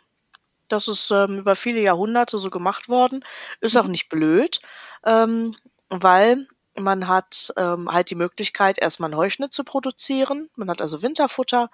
[0.67, 3.23] Das ist ähm, über viele Jahrhunderte so gemacht worden.
[3.61, 3.91] Ist auch mhm.
[3.91, 4.61] nicht blöd,
[5.05, 5.55] ähm,
[5.89, 6.47] weil
[6.77, 10.49] man hat ähm, halt die Möglichkeit, erstmal einen Heuschnitt zu produzieren.
[10.55, 11.69] Man hat also Winterfutter.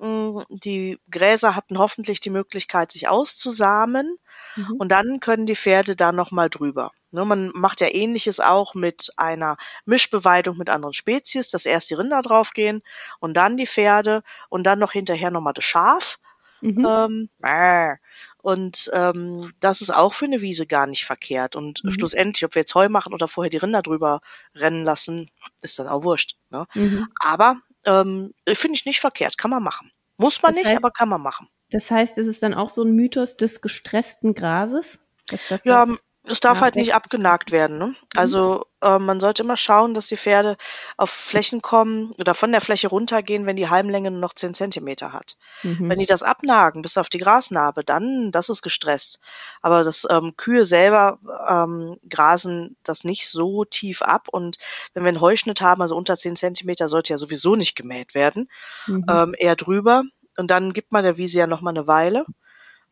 [0.00, 4.16] Die Gräser hatten hoffentlich die Möglichkeit, sich auszusamen.
[4.56, 4.76] Mhm.
[4.78, 6.92] Und dann können die Pferde da nochmal drüber.
[7.12, 11.94] Ne, man macht ja ähnliches auch mit einer Mischbeweidung mit anderen Spezies, dass erst die
[11.94, 12.82] Rinder draufgehen
[13.18, 16.18] und dann die Pferde und dann noch hinterher nochmal das Schaf.
[16.60, 16.86] Mhm.
[16.88, 17.96] Ähm, äh,
[18.42, 21.56] und ähm, das ist auch für eine Wiese gar nicht verkehrt.
[21.56, 21.92] Und mhm.
[21.92, 24.20] schlussendlich, ob wir jetzt Heu machen oder vorher die Rinder drüber
[24.54, 25.30] rennen lassen,
[25.62, 26.36] ist dann auch wurscht.
[26.50, 26.66] Ne?
[26.74, 27.08] Mhm.
[27.18, 29.92] Aber ähm, finde ich nicht verkehrt, kann man machen.
[30.16, 31.48] Muss man das nicht, heißt, aber kann man machen.
[31.70, 35.00] Das heißt, es ist dann auch so ein Mythos des gestressten Grases?
[35.28, 35.86] Das ja,
[36.24, 37.78] es darf halt nicht abgenagt werden.
[37.78, 37.86] Ne?
[37.86, 37.96] Mhm.
[38.14, 40.56] Also äh, man sollte immer schauen, dass die Pferde
[40.96, 45.12] auf Flächen kommen oder von der Fläche runtergehen, wenn die Halmlänge nur noch 10 Zentimeter
[45.12, 45.36] hat.
[45.62, 45.88] Mhm.
[45.88, 49.20] Wenn die das abnagen bis auf die Grasnarbe, dann das ist gestresst.
[49.62, 51.18] Aber das ähm, Kühe selber
[51.48, 54.58] ähm, grasen das nicht so tief ab und
[54.92, 58.50] wenn wir einen Heuschnitt haben, also unter 10 Zentimeter, sollte ja sowieso nicht gemäht werden,
[58.86, 59.06] mhm.
[59.10, 60.04] ähm, eher drüber.
[60.36, 62.24] Und dann gibt man der Wiese ja noch mal eine Weile.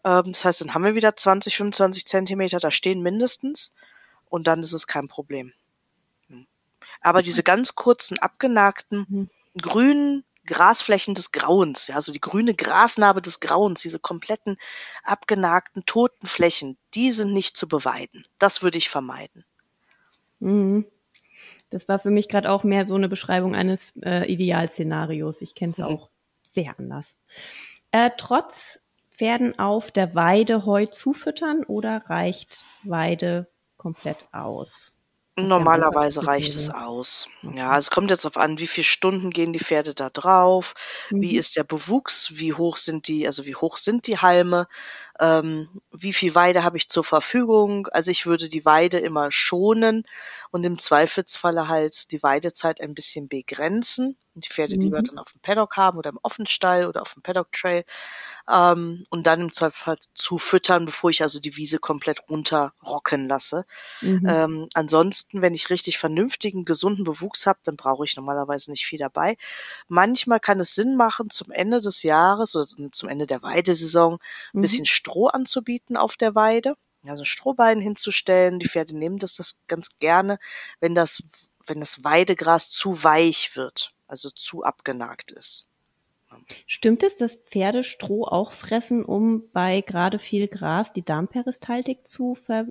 [0.09, 3.73] Ähm, das heißt, dann haben wir wieder 20, 25 Zentimeter da stehen mindestens
[4.27, 5.53] und dann ist es kein Problem.
[6.29, 6.47] Hm.
[7.01, 9.31] Aber diese ganz kurzen, abgenagten, mhm.
[9.61, 14.57] grünen Grasflächen des Grauens, ja, also die grüne Grasnarbe des Grauens, diese kompletten
[15.05, 18.25] abgenagten, toten Flächen, die sind nicht zu beweiden.
[18.39, 19.45] Das würde ich vermeiden.
[20.41, 20.87] Mhm.
[21.69, 25.43] Das war für mich gerade auch mehr so eine Beschreibung eines äh, Idealszenarios.
[25.43, 25.85] Ich kenne es mhm.
[25.85, 26.09] auch
[26.55, 27.15] sehr anders.
[27.93, 28.79] Äh, trotz
[29.19, 34.95] Pferden auf der Weide Heu zufüttern oder reicht Weide komplett aus?
[35.35, 37.29] Normalerweise reicht es aus.
[37.43, 40.75] Ja, es kommt jetzt darauf an, wie viele Stunden gehen die Pferde da drauf,
[41.11, 41.23] mhm.
[41.23, 44.67] wie ist der Bewuchs, wie hoch sind die, also wie hoch sind die Halme,
[45.21, 47.89] ähm, wie viel Weide habe ich zur Verfügung.
[47.89, 50.05] Also ich würde die Weide immer schonen
[50.51, 54.83] und im Zweifelsfalle halt die Weidezeit ein bisschen begrenzen und die Pferde mhm.
[54.83, 57.85] lieber dann auf dem Paddock haben oder im Offenstall oder auf dem Paddock Trail
[58.49, 63.67] ähm, und dann im Zweifelsfall zu füttern, bevor ich also die Wiese komplett runterrocken lasse.
[64.01, 64.27] Mhm.
[64.29, 68.99] Ähm, ansonsten, wenn ich richtig vernünftigen, gesunden Bewuchs habe, dann brauche ich normalerweise nicht viel
[68.99, 69.37] dabei.
[69.89, 74.21] Manchmal kann es Sinn machen, zum Ende des Jahres oder zum Ende der Weidesaison
[74.55, 74.63] ein mhm.
[75.09, 78.59] Stroh anzubieten auf der Weide also Strohballen hinzustellen.
[78.59, 80.39] Die Pferde nehmen das, das ganz gerne,
[80.81, 81.23] wenn das,
[81.67, 85.69] wenn das Weidegras zu weich wird also zu abgenagt ist.
[86.67, 92.35] Stimmt es, dass Pferde Stroh auch fressen, um bei gerade viel Gras die Darmperistaltik zu
[92.35, 92.67] ver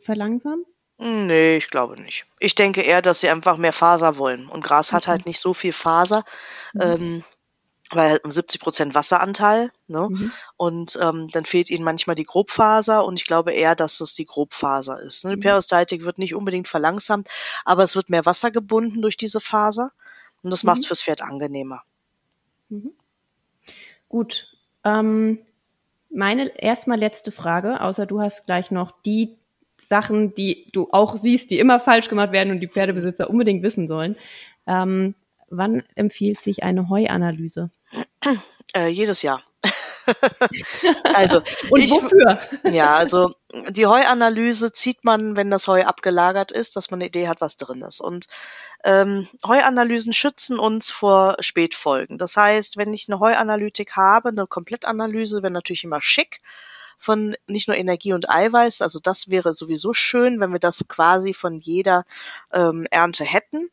[0.00, 0.64] verlangsamen?
[0.98, 2.26] Nee, ich glaube nicht.
[2.38, 4.48] Ich denke eher, dass sie einfach mehr Faser wollen.
[4.48, 6.24] Und Gras hat halt nicht so viel Faser,
[6.74, 6.80] mhm.
[6.80, 7.24] ähm,
[7.96, 9.70] weil halt 70 Prozent Wasseranteil.
[9.86, 10.08] Ne?
[10.10, 10.32] Mhm.
[10.56, 13.04] Und ähm, dann fehlt ihnen manchmal die Grobfaser.
[13.04, 15.24] Und ich glaube eher, dass das die Grobfaser ist.
[15.24, 15.32] Ne?
[15.32, 15.42] Die mhm.
[15.42, 17.28] Peristaltik wird nicht unbedingt verlangsamt,
[17.64, 19.92] aber es wird mehr Wasser gebunden durch diese Faser.
[20.42, 20.68] Und das mhm.
[20.68, 21.82] macht es fürs Pferd angenehmer.
[22.68, 22.92] Mhm.
[24.08, 24.56] Gut.
[24.84, 25.38] Ähm,
[26.10, 29.36] meine erstmal letzte Frage, außer du hast gleich noch die
[29.78, 33.88] Sachen, die du auch siehst, die immer falsch gemacht werden und die Pferdebesitzer unbedingt wissen
[33.88, 34.16] sollen.
[34.66, 35.14] Ähm,
[35.48, 37.70] wann empfiehlt sich eine Heuanalyse?
[38.74, 39.42] Äh, jedes Jahr.
[41.14, 42.40] also und ich, wofür?
[42.64, 43.34] Ja, also
[43.68, 47.56] die Heuanalyse zieht man, wenn das Heu abgelagert ist, dass man eine Idee hat, was
[47.56, 48.00] drin ist.
[48.00, 48.26] Und
[48.84, 52.18] ähm, Heuanalysen schützen uns vor Spätfolgen.
[52.18, 56.40] Das heißt, wenn ich eine Heuanalytik habe, eine Komplettanalyse, wäre natürlich immer schick
[56.98, 58.80] von nicht nur Energie und Eiweiß.
[58.80, 62.04] Also das wäre sowieso schön, wenn wir das quasi von jeder
[62.52, 63.70] ähm, Ernte hätten.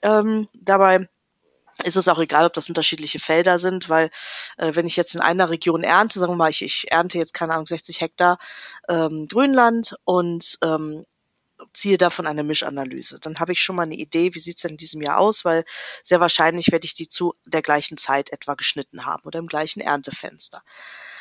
[0.00, 1.08] Ähm, dabei
[1.84, 4.10] ist es auch egal, ob das unterschiedliche Felder sind, weil
[4.56, 7.34] äh, wenn ich jetzt in einer Region ernte, sagen wir mal, ich, ich ernte jetzt,
[7.34, 8.38] keine Ahnung, 60 Hektar
[8.88, 11.04] ähm, Grünland und ähm,
[11.72, 13.18] ziehe davon eine Mischanalyse.
[13.20, 15.64] Dann habe ich schon mal eine Idee, wie sieht's denn in diesem Jahr aus, weil
[16.02, 19.80] sehr wahrscheinlich werde ich die zu der gleichen Zeit etwa geschnitten haben oder im gleichen
[19.80, 20.62] Erntefenster.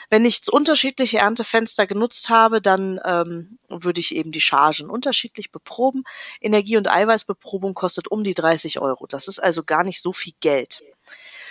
[0.10, 6.06] Wenn ich unterschiedliche Erntefenster genutzt habe, dann ähm, würde ich eben die Chargen unterschiedlich beproben.
[6.40, 9.06] Energie- und Eiweißbeprobung kostet um die 30 Euro.
[9.06, 10.82] Das ist also gar nicht so viel Geld.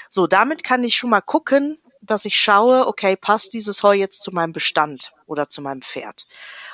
[0.08, 4.22] So, damit kann ich schon mal gucken, dass ich schaue, okay, passt dieses Heu jetzt
[4.22, 6.26] zu meinem Bestand oder zu meinem Pferd?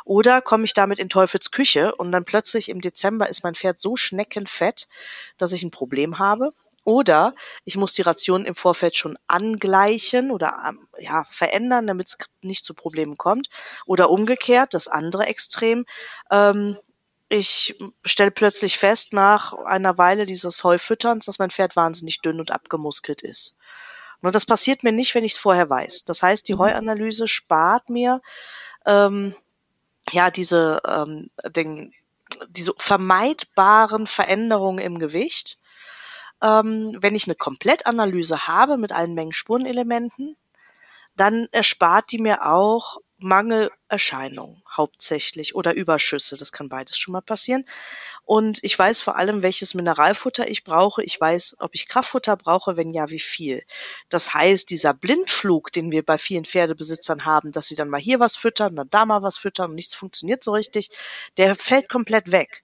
[0.04, 3.80] Oder komme ich damit in Teufels Küche und dann plötzlich im Dezember ist mein Pferd
[3.80, 4.88] so schneckenfett,
[5.38, 6.52] dass ich ein Problem habe?
[6.84, 12.18] Oder ich muss die Ration im Vorfeld schon angleichen oder ähm, ja, verändern, damit es
[12.40, 13.48] nicht zu Problemen kommt.
[13.86, 15.84] Oder umgekehrt, das andere Extrem.
[16.30, 16.76] Ähm,
[17.28, 22.50] ich stelle plötzlich fest nach einer Weile dieses Heufütterns, dass mein Pferd wahnsinnig dünn und
[22.50, 23.58] abgemuskelt ist.
[24.22, 26.04] Und das passiert mir nicht, wenn ich es vorher weiß.
[26.04, 26.60] Das heißt, die mhm.
[26.60, 28.22] Heuanalyse spart mir
[28.86, 29.34] ähm,
[30.10, 31.92] ja diese, ähm, den,
[32.48, 35.58] diese vermeidbaren Veränderungen im Gewicht
[36.42, 40.36] ähm, wenn ich eine Komplettanalyse habe mit allen Mengen Spurenelementen,
[41.16, 46.36] dann erspart die mir auch Mangelerscheinungen hauptsächlich oder Überschüsse.
[46.36, 47.64] Das kann beides schon mal passieren.
[48.24, 51.02] Und ich weiß vor allem, welches Mineralfutter ich brauche.
[51.02, 53.64] Ich weiß, ob ich Kraftfutter brauche, wenn ja, wie viel.
[54.08, 58.20] Das heißt, dieser Blindflug, den wir bei vielen Pferdebesitzern haben, dass sie dann mal hier
[58.20, 60.90] was füttern, dann da mal was füttern und nichts funktioniert so richtig,
[61.36, 62.62] der fällt komplett weg.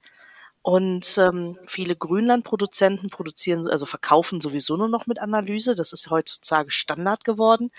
[0.62, 5.74] Und ähm, viele Grünlandproduzenten produzieren, also verkaufen sowieso nur noch mit Analyse.
[5.74, 7.70] Das ist heutzutage Standard geworden,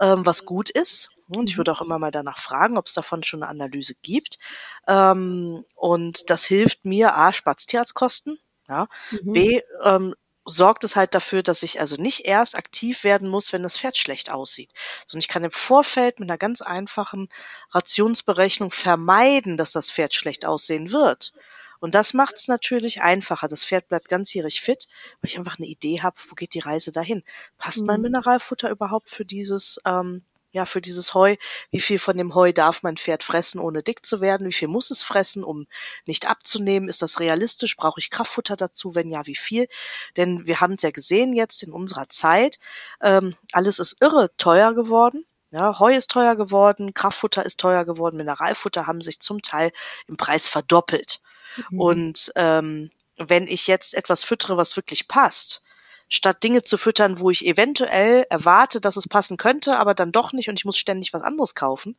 [0.00, 1.10] ähm, was gut ist.
[1.28, 4.38] Und ich würde auch immer mal danach fragen, ob es davon schon eine Analyse gibt.
[4.86, 8.38] Ähm, und das hilft mir, A, spart Tierarztkosten,
[8.68, 9.32] ja, mhm.
[9.32, 10.14] B, ähm,
[10.48, 13.98] sorgt es halt dafür, dass ich also nicht erst aktiv werden muss, wenn das Pferd
[13.98, 14.70] schlecht aussieht,
[15.06, 17.28] sondern ich kann im Vorfeld mit einer ganz einfachen
[17.70, 21.32] Rationsberechnung vermeiden, dass das Pferd schlecht aussehen wird.
[21.80, 23.48] Und das macht es natürlich einfacher.
[23.48, 24.88] Das Pferd bleibt ganzjährig fit,
[25.20, 27.22] weil ich einfach eine Idee habe, wo geht die Reise dahin?
[27.56, 27.86] Passt mhm.
[27.86, 31.36] mein Mineralfutter überhaupt für dieses, ähm, ja, für dieses Heu?
[31.70, 34.46] Wie viel von dem Heu darf mein Pferd fressen, ohne dick zu werden?
[34.46, 35.66] Wie viel muss es fressen, um
[36.06, 36.88] nicht abzunehmen?
[36.88, 37.76] Ist das realistisch?
[37.76, 38.94] Brauche ich Kraftfutter dazu?
[38.94, 39.68] Wenn ja, wie viel?
[40.16, 42.58] Denn wir haben es ja gesehen jetzt in unserer Zeit,
[43.02, 45.24] ähm, alles ist irre teuer geworden.
[45.50, 49.72] Ja, Heu ist teuer geworden, Kraftfutter ist teuer geworden, Mineralfutter haben sich zum Teil
[50.06, 51.22] im Preis verdoppelt.
[51.70, 51.80] Mhm.
[51.80, 55.62] Und ähm, wenn ich jetzt etwas füttere, was wirklich passt,
[56.08, 60.32] statt Dinge zu füttern, wo ich eventuell erwarte, dass es passen könnte, aber dann doch
[60.32, 61.96] nicht und ich muss ständig was anderes kaufen,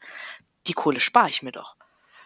[0.68, 1.76] die Kohle spare ich mir doch.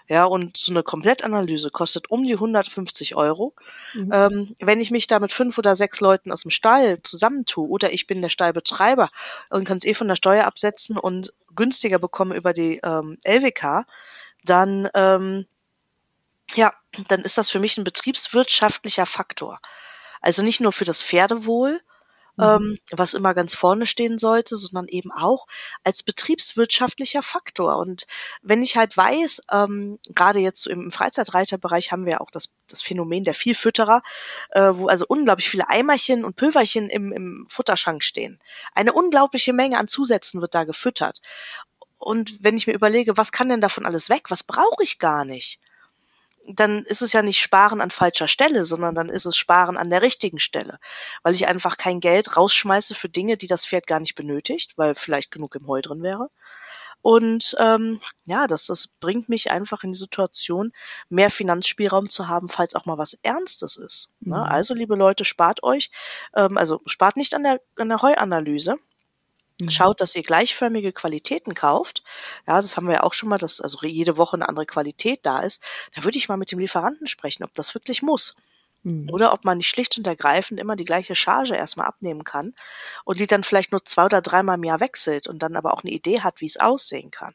[0.09, 3.53] Ja, und so eine Komplettanalyse kostet um die 150 Euro.
[3.93, 4.11] Mhm.
[4.11, 7.93] Ähm, wenn ich mich da mit fünf oder sechs Leuten aus dem Stall zusammentue oder
[7.93, 9.09] ich bin der Stallbetreiber
[9.49, 13.85] und kann es eh von der Steuer absetzen und günstiger bekommen über die ähm, LWK,
[14.43, 15.45] dann ähm,
[16.55, 16.73] ja,
[17.07, 19.59] dann ist das für mich ein betriebswirtschaftlicher Faktor.
[20.21, 21.81] Also nicht nur für das Pferdewohl,
[22.37, 22.43] mhm.
[22.43, 25.47] ähm, was immer ganz vorne stehen sollte, sondern eben auch
[25.83, 27.77] als betriebswirtschaftlicher Faktor.
[27.77, 28.07] Und
[28.41, 33.23] wenn ich halt weiß, ähm, gerade jetzt im Freizeitreiterbereich haben wir auch das, das Phänomen
[33.23, 34.01] der Vielfütterer,
[34.51, 38.39] äh, wo also unglaublich viele Eimerchen und Pülverchen im, im Futterschrank stehen.
[38.73, 41.21] Eine unglaubliche Menge an Zusätzen wird da gefüttert.
[41.97, 44.29] Und wenn ich mir überlege, was kann denn davon alles weg?
[44.29, 45.59] Was brauche ich gar nicht?
[46.47, 49.89] Dann ist es ja nicht Sparen an falscher Stelle, sondern dann ist es Sparen an
[49.89, 50.79] der richtigen Stelle,
[51.21, 54.95] weil ich einfach kein Geld rausschmeiße für Dinge, die das Pferd gar nicht benötigt, weil
[54.95, 56.29] vielleicht genug im Heu drin wäre.
[57.01, 60.71] Und ähm, ja, das, das bringt mich einfach in die Situation,
[61.09, 64.09] mehr Finanzspielraum zu haben, falls auch mal was Ernstes ist.
[64.21, 64.37] Ne?
[64.37, 64.43] Mhm.
[64.43, 65.91] Also, liebe Leute, spart euch,
[66.33, 68.77] ähm, also spart nicht an der, an der Heuanalyse.
[69.71, 72.03] Schaut, dass ihr gleichförmige Qualitäten kauft.
[72.47, 75.19] Ja, das haben wir ja auch schon mal, dass also jede Woche eine andere Qualität
[75.23, 75.61] da ist.
[75.95, 78.35] Da würde ich mal mit dem Lieferanten sprechen, ob das wirklich muss.
[78.83, 79.09] Mhm.
[79.09, 82.53] Oder ob man nicht schlicht und ergreifend immer die gleiche Charge erstmal abnehmen kann
[83.05, 85.83] und die dann vielleicht nur zwei oder dreimal im Jahr wechselt und dann aber auch
[85.83, 87.33] eine Idee hat, wie es aussehen kann.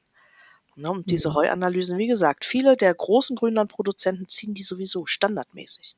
[0.76, 1.34] Ne, und diese mhm.
[1.34, 5.96] Heuanalysen, wie gesagt, viele der großen Grünlandproduzenten ziehen die sowieso standardmäßig.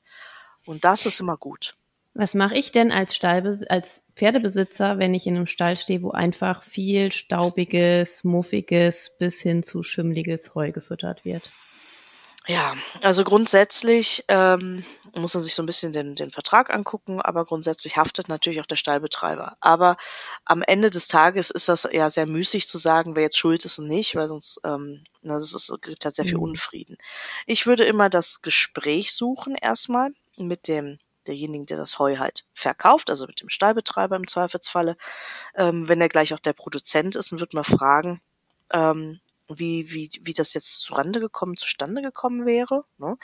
[0.64, 1.74] Und das ist immer gut.
[2.14, 6.10] Was mache ich denn als Stall, als Pferdebesitzer, wenn ich in einem Stall stehe, wo
[6.10, 11.50] einfach viel staubiges, muffiges bis hin zu schimmliges Heu gefüttert wird?
[12.46, 14.84] Ja, also grundsätzlich ähm,
[15.14, 18.66] muss man sich so ein bisschen den, den Vertrag angucken, aber grundsätzlich haftet natürlich auch
[18.66, 19.56] der Stallbetreiber.
[19.60, 19.96] Aber
[20.46, 23.78] am Ende des Tages ist das ja sehr müßig zu sagen, wer jetzt schuld ist
[23.78, 26.44] und nicht, weil sonst ähm, na, das ist, gibt halt sehr viel mhm.
[26.44, 26.96] Unfrieden.
[27.46, 30.98] Ich würde immer das Gespräch suchen erstmal mit dem
[31.30, 34.96] derjenigen, der das Heu halt verkauft, also mit dem Stallbetreiber im Zweifelsfalle.
[35.54, 38.20] Ähm, wenn er gleich auch der Produzent ist, dann wird man fragen,
[38.72, 42.84] ähm, wie, wie, wie das jetzt zurande gekommen, zustande gekommen wäre.
[42.98, 43.16] Ne?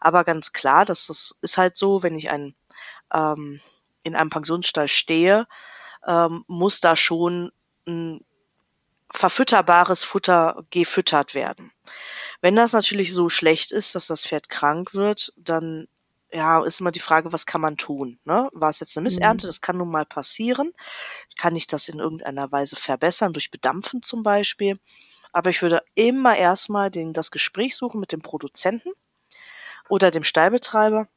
[0.00, 2.54] Aber ganz klar, dass das ist halt so, wenn ich ein,
[3.12, 3.60] ähm,
[4.02, 5.46] in einem Pensionsstall stehe,
[6.06, 7.52] ähm, muss da schon
[7.86, 8.24] ein
[9.12, 11.72] verfütterbares Futter gefüttert werden.
[12.40, 15.88] Wenn das natürlich so schlecht ist, dass das Pferd krank wird, dann
[16.32, 18.18] ja, ist immer die Frage, was kann man tun?
[18.24, 18.48] Ne?
[18.52, 19.46] War es jetzt eine Missernte?
[19.46, 19.48] Mhm.
[19.48, 20.72] Das kann nun mal passieren.
[21.38, 24.78] Kann ich das in irgendeiner Weise verbessern, durch Bedampfen zum Beispiel?
[25.32, 28.90] Aber ich würde immer erstmal den, das Gespräch suchen mit dem Produzenten
[29.88, 31.08] oder dem Stallbetreiber.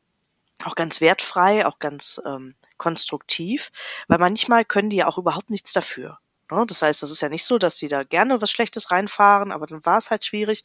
[0.64, 3.72] Auch ganz wertfrei, auch ganz ähm, konstruktiv,
[4.08, 6.20] weil manchmal können die ja auch überhaupt nichts dafür.
[6.52, 6.66] Ne?
[6.68, 9.66] Das heißt, das ist ja nicht so, dass sie da gerne was Schlechtes reinfahren, aber
[9.66, 10.64] dann war es halt schwierig.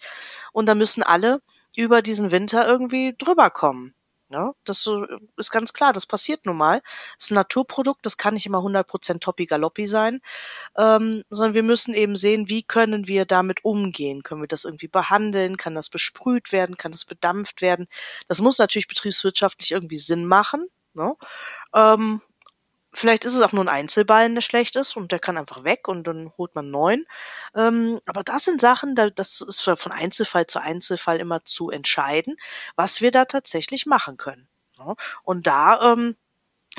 [0.53, 1.41] Und dann müssen alle
[1.75, 3.95] über diesen Winter irgendwie drüber kommen.
[4.31, 4.53] Ne?
[4.65, 4.89] Das
[5.37, 6.83] ist ganz klar, das passiert nun mal.
[7.17, 10.21] Das ist ein Naturprodukt, das kann nicht immer 100% Toppi Galoppi sein,
[10.77, 14.23] ähm, sondern wir müssen eben sehen, wie können wir damit umgehen?
[14.23, 15.57] Können wir das irgendwie behandeln?
[15.57, 16.77] Kann das besprüht werden?
[16.77, 17.89] Kann das bedampft werden?
[18.29, 20.69] Das muss natürlich betriebswirtschaftlich irgendwie Sinn machen.
[20.93, 21.15] Ne?
[21.75, 22.21] Ähm,
[22.93, 25.89] Vielleicht ist es auch nur ein Einzelballen, der schlecht ist und der kann einfach weg
[25.89, 27.07] und dann holt man neuen.
[27.55, 32.37] Ähm, aber das sind Sachen, das ist von Einzelfall zu Einzelfall immer zu entscheiden,
[32.77, 34.49] was wir da tatsächlich machen können.
[35.23, 36.17] Und da ähm,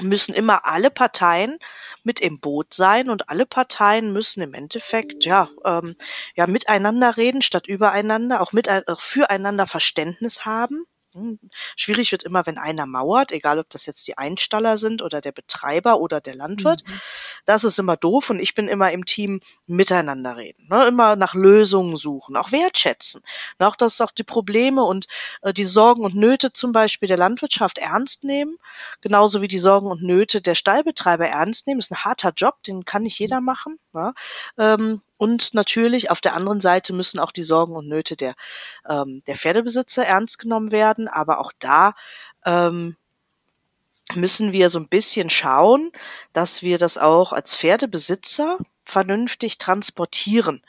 [0.02, 1.60] müssen immer alle Parteien
[2.04, 5.96] mit im Boot sein und alle Parteien müssen im Endeffekt ja ähm,
[6.36, 10.86] ja miteinander reden statt übereinander, auch mit auch füreinander Verständnis haben
[11.76, 15.32] schwierig wird immer, wenn einer mauert, egal ob das jetzt die Einstaller sind oder der
[15.32, 16.84] Betreiber oder der Landwirt.
[16.88, 17.00] Mhm.
[17.46, 20.88] Das ist immer doof und ich bin immer im Team miteinander reden, ne?
[20.88, 23.24] immer nach Lösungen suchen, auch wertschätzen,
[23.60, 23.68] ne?
[23.68, 25.08] auch dass auch die Probleme und
[25.42, 28.58] äh, die Sorgen und Nöte zum Beispiel der Landwirtschaft ernst nehmen,
[29.02, 31.80] genauso wie die Sorgen und Nöte der Stallbetreiber ernst nehmen.
[31.80, 33.80] Das ist ein harter Job, den kann nicht jeder machen.
[33.94, 34.14] Ne?
[34.58, 38.36] Ähm, und natürlich auf der anderen Seite müssen auch die Sorgen und Nöte der,
[38.88, 41.10] ähm, der Pferdebesitzer ernst genommen werden.
[41.10, 41.94] Aber auch da
[42.46, 42.96] ähm,
[44.16, 45.92] müssen wir so ein bisschen schauen,
[46.32, 50.64] dass wir das auch als Pferdebesitzer vernünftig transportieren.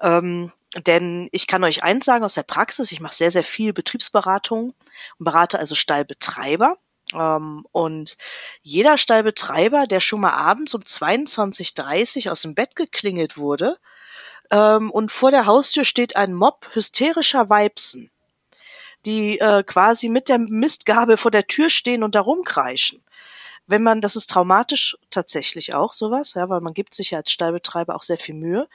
[0.00, 0.50] Ähm,
[0.86, 4.72] denn ich kann euch eins sagen aus der Praxis, ich mache sehr, sehr viel Betriebsberatung
[5.18, 6.78] und berate also Stallbetreiber.
[7.12, 8.16] Ähm, und
[8.62, 13.76] jeder Stallbetreiber, der schon mal abends um 22.30 aus dem Bett geklingelt wurde
[14.50, 18.10] ähm, und vor der Haustür steht ein Mob hysterischer Weibsen,
[19.06, 23.02] die äh, quasi mit der Mistgabel vor der Tür stehen und da rumkreischen.
[23.66, 27.30] Wenn man, das ist traumatisch tatsächlich auch sowas, ja, weil man gibt sich ja als
[27.30, 28.68] Stallbetreiber auch sehr viel Mühe.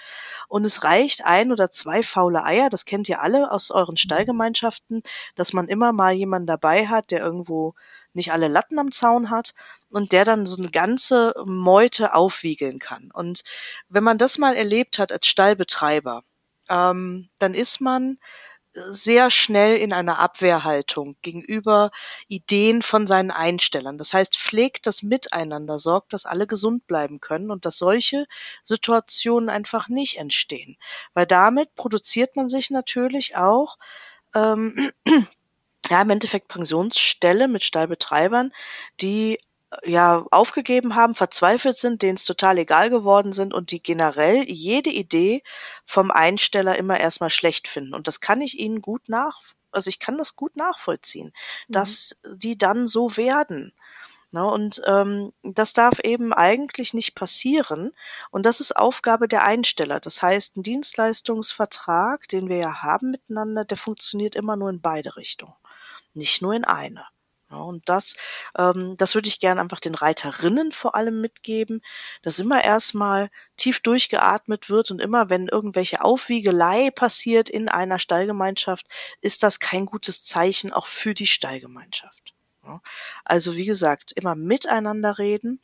[0.47, 5.03] Und es reicht ein oder zwei faule Eier, das kennt ihr alle aus euren Stallgemeinschaften,
[5.36, 7.76] dass man immer mal jemanden dabei hat, der irgendwo
[8.16, 9.53] nicht alle Latten am Zaun hat
[9.89, 13.11] und der dann so eine ganze Meute aufwiegeln kann.
[13.13, 13.43] Und
[13.89, 16.24] wenn man das mal erlebt hat als Stallbetreiber,
[16.70, 18.18] ähm, dann ist man
[18.76, 21.91] sehr schnell in einer Abwehrhaltung gegenüber
[22.28, 23.97] Ideen von seinen Einstellern.
[23.97, 28.26] Das heißt, pflegt das Miteinander, sorgt, dass alle gesund bleiben können und dass solche
[28.63, 30.78] Situationen einfach nicht entstehen.
[31.13, 33.78] Weil damit produziert man sich natürlich auch
[34.34, 34.91] ähm,
[35.89, 38.51] ja, im Endeffekt Pensionsstelle mit Stallbetreibern,
[39.01, 39.39] die
[39.83, 44.43] äh, ja aufgegeben haben, verzweifelt sind, denen es total egal geworden sind und die generell
[44.49, 45.43] jede Idee
[45.86, 47.93] vom Einsteller immer erstmal schlecht finden.
[47.93, 51.33] Und das kann ich ihnen gut nach, also ich kann das gut nachvollziehen,
[51.67, 51.73] mhm.
[51.73, 53.73] dass die dann so werden.
[54.31, 57.93] Ne, und ähm, das darf eben eigentlich nicht passieren.
[58.31, 60.01] Und das ist Aufgabe der Einsteller.
[60.01, 65.15] Das heißt, ein Dienstleistungsvertrag, den wir ja haben miteinander, der funktioniert immer nur in beide
[65.15, 65.53] Richtungen
[66.16, 67.05] nicht nur in eine.
[67.51, 68.16] Ja, und das,
[68.57, 71.84] ähm, das würde ich gerne einfach den Reiterinnen vor allem mitgeben,
[72.24, 78.88] dass immer erstmal tief durchgeatmet wird und immer, wenn irgendwelche Aufwiegelei passiert in einer Stallgemeinschaft,
[79.22, 82.34] ist das kein gutes Zeichen auch für die Stallgemeinschaft.
[83.24, 85.61] Also wie gesagt, immer miteinander reden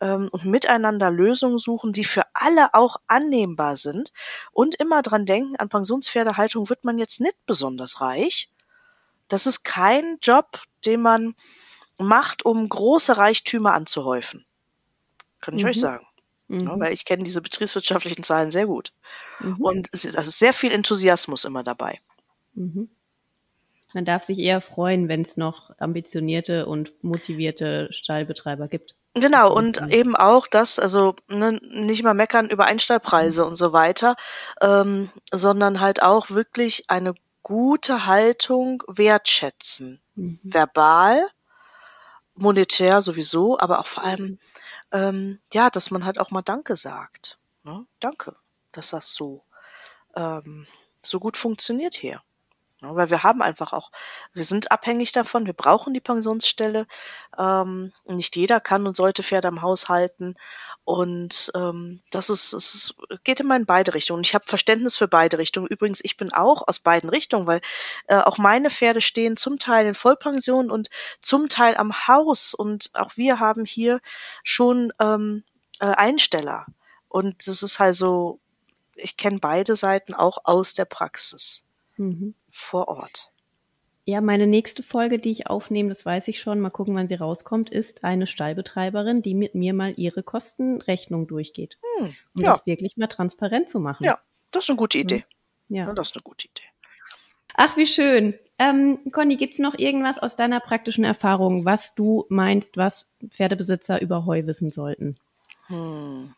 [0.00, 4.12] ähm, und miteinander Lösungen suchen, die für alle auch annehmbar sind
[4.52, 8.50] und immer dran denken, an Pensionspferdehaltung wird man jetzt nicht besonders reich.
[9.28, 11.34] Das ist kein Job, den man
[11.98, 14.44] macht, um große Reichtümer anzuhäufen.
[15.40, 15.70] Kann ich mhm.
[15.70, 16.06] euch sagen.
[16.48, 16.60] Mhm.
[16.60, 18.92] Ja, weil ich kenne diese betriebswirtschaftlichen Zahlen sehr gut.
[19.40, 19.56] Mhm.
[19.60, 21.98] Und es ist, ist sehr viel Enthusiasmus immer dabei.
[22.54, 22.88] Mhm.
[23.94, 28.96] Man darf sich eher freuen, wenn es noch ambitionierte und motivierte Stallbetreiber gibt.
[29.14, 33.48] Genau, und eben auch das, also ne, nicht mal meckern über Einstallpreise mhm.
[33.48, 34.16] und so weiter,
[34.60, 40.00] ähm, sondern halt auch wirklich eine gute Haltung wertschätzen.
[40.14, 40.40] Mhm.
[40.42, 41.28] Verbal,
[42.34, 44.38] monetär sowieso, aber auch vor allem,
[44.92, 47.38] ähm, ja, dass man halt auch mal Danke sagt.
[47.62, 47.86] Ne?
[48.00, 48.36] Danke,
[48.72, 49.42] dass das so,
[50.14, 50.66] ähm,
[51.02, 52.22] so gut funktioniert hier.
[52.80, 53.90] Ja, weil wir haben einfach auch,
[54.34, 56.86] wir sind abhängig davon, wir brauchen die Pensionsstelle.
[57.36, 60.36] Ähm, nicht jeder kann und sollte Pferde am Haus halten.
[60.88, 64.22] Und ähm, das ist, es geht immer in beide Richtungen.
[64.22, 65.66] Ich habe Verständnis für beide Richtungen.
[65.66, 67.60] Übrigens, ich bin auch aus beiden Richtungen, weil
[68.06, 70.88] äh, auch meine Pferde stehen zum Teil in Vollpension und
[71.20, 72.54] zum Teil am Haus.
[72.54, 74.00] Und auch wir haben hier
[74.44, 75.44] schon ähm,
[75.78, 76.64] äh, Einsteller.
[77.08, 78.40] Und das ist halt so,
[78.94, 81.64] ich kenne beide Seiten auch aus der Praxis.
[81.98, 83.30] Mhm vor Ort.
[84.08, 87.16] Ja, meine nächste Folge, die ich aufnehme, das weiß ich schon, mal gucken, wann sie
[87.16, 91.76] rauskommt, ist eine Stallbetreiberin, die mit mir mal ihre Kostenrechnung durchgeht.
[91.98, 92.52] Hm, um ja.
[92.52, 94.04] das wirklich mal transparent zu machen.
[94.04, 94.18] Ja,
[94.50, 95.26] das ist eine gute Idee.
[95.68, 95.88] Ja.
[95.88, 96.62] ja das ist eine gute Idee.
[97.52, 98.32] Ach, wie schön.
[98.58, 104.24] Ähm, Conny, gibt's noch irgendwas aus deiner praktischen Erfahrung, was du meinst, was Pferdebesitzer über
[104.24, 105.16] Heu wissen sollten?
[105.66, 106.32] Hm.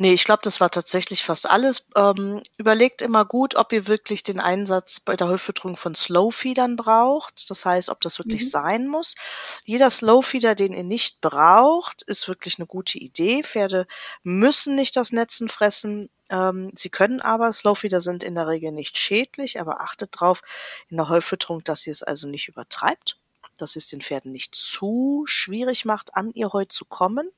[0.00, 1.88] Nee, ich glaube, das war tatsächlich fast alles.
[1.96, 7.50] Ähm, überlegt immer gut, ob ihr wirklich den Einsatz bei der Heufütterung von Slowfeedern braucht.
[7.50, 8.50] Das heißt, ob das wirklich mhm.
[8.50, 9.16] sein muss.
[9.64, 13.42] Jeder Slowfeeder, den ihr nicht braucht, ist wirklich eine gute Idee.
[13.42, 13.88] Pferde
[14.22, 16.08] müssen nicht das Netzen fressen.
[16.30, 20.42] Ähm, sie können aber, Slowfeeder sind in der Regel nicht schädlich, aber achtet drauf
[20.90, 23.16] in der Heufütterung, dass ihr es also nicht übertreibt
[23.56, 27.28] dass es den Pferden nicht zu schwierig macht, an ihr Heu zu kommen.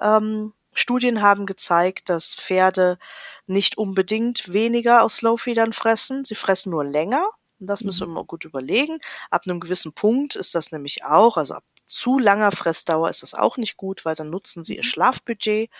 [0.00, 2.98] Ähm, Studien haben gezeigt, dass Pferde
[3.46, 7.26] nicht unbedingt weniger aus Slowfeedern fressen, sie fressen nur länger.
[7.58, 8.14] Und das müssen wir mhm.
[8.14, 9.00] mal gut überlegen.
[9.30, 13.34] Ab einem gewissen Punkt ist das nämlich auch, also ab zu langer Fressdauer ist das
[13.34, 14.88] auch nicht gut, weil dann nutzen sie ihr mhm.
[14.88, 15.70] Schlafbudget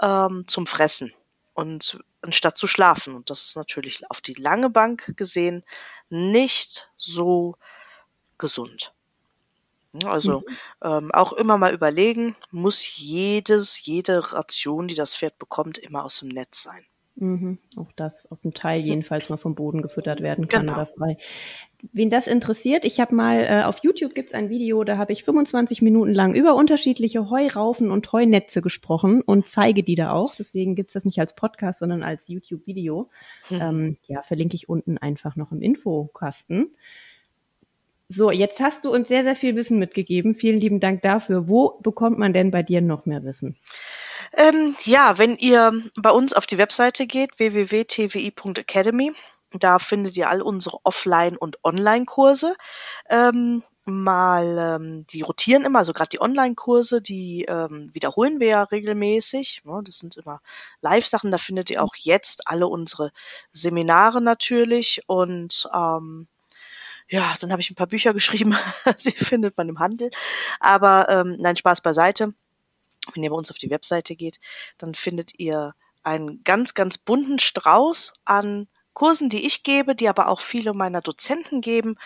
[0.00, 1.12] ähm, zum Fressen
[1.54, 3.14] und anstatt zu schlafen.
[3.14, 5.64] Und das ist natürlich auf die lange Bank gesehen
[6.10, 7.56] nicht so
[8.38, 8.92] gesund.
[10.04, 10.56] Also mhm.
[10.82, 16.20] ähm, auch immer mal überlegen, muss jedes, jede Ration, die das Pferd bekommt, immer aus
[16.20, 16.84] dem Netz sein.
[17.16, 17.58] Mhm.
[17.76, 20.74] Auch das, auf dem Teil jedenfalls mal vom Boden gefüttert werden kann genau.
[20.74, 21.18] oder frei.
[21.92, 25.24] Wen das interessiert, ich habe mal äh, auf YouTube gibt's ein Video, da habe ich
[25.24, 30.34] 25 Minuten lang über unterschiedliche Heuraufen und Heunetze gesprochen und zeige die da auch.
[30.34, 33.10] Deswegen gibt's das nicht als Podcast, sondern als YouTube-Video.
[33.50, 33.60] Mhm.
[33.60, 36.72] Ähm, ja, verlinke ich unten einfach noch im Infokasten.
[38.12, 40.34] So, jetzt hast du uns sehr, sehr viel Wissen mitgegeben.
[40.34, 41.46] Vielen lieben Dank dafür.
[41.46, 43.56] Wo bekommt man denn bei dir noch mehr Wissen?
[44.36, 49.12] Ähm, ja, wenn ihr bei uns auf die Webseite geht, www.twi.academy,
[49.52, 52.56] da findet ihr all unsere Offline- und Online-Kurse.
[53.08, 58.62] Ähm, mal, ähm, die rotieren immer, also gerade die Online-Kurse, die ähm, wiederholen wir ja
[58.64, 59.62] regelmäßig.
[59.64, 60.40] Ja, das sind immer
[60.80, 63.12] Live-Sachen, da findet ihr auch jetzt alle unsere
[63.52, 66.26] Seminare natürlich und ähm,
[67.10, 68.54] ja, dann habe ich ein paar Bücher geschrieben.
[68.96, 70.10] Sie findet man im Handel.
[70.60, 72.32] Aber ähm, nein, Spaß beiseite.
[73.14, 74.40] Wenn ihr bei uns auf die Webseite geht,
[74.78, 80.28] dann findet ihr einen ganz, ganz bunten Strauß an Kursen, die ich gebe, die aber
[80.28, 81.96] auch viele meiner Dozenten geben.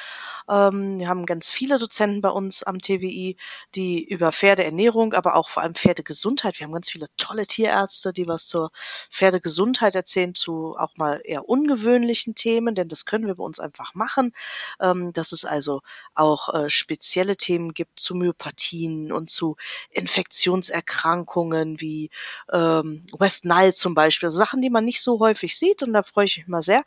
[0.49, 3.37] Ähm, wir haben ganz viele Dozenten bei uns am TWI,
[3.75, 6.59] die über Pferdeernährung, aber auch vor allem Pferdegesundheit.
[6.59, 8.71] Wir haben ganz viele tolle Tierärzte, die was zur
[9.11, 13.95] Pferdegesundheit erzählen, zu auch mal eher ungewöhnlichen Themen, denn das können wir bei uns einfach
[13.95, 14.33] machen.
[14.81, 15.81] Ähm, dass es also
[16.15, 19.57] auch äh, spezielle Themen gibt zu Myopathien und zu
[19.91, 22.11] Infektionserkrankungen wie
[22.53, 24.27] ähm, West Nile zum Beispiel.
[24.27, 26.85] Also Sachen, die man nicht so häufig sieht und da freue ich mich mal sehr.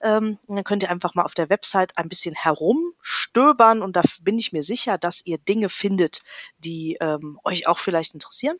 [0.00, 4.02] Ähm, dann könnt ihr einfach mal auf der Website ein bisschen herum stöbern und da
[4.22, 6.24] bin ich mir sicher, dass ihr Dinge findet,
[6.58, 8.56] die ähm, euch auch vielleicht interessieren.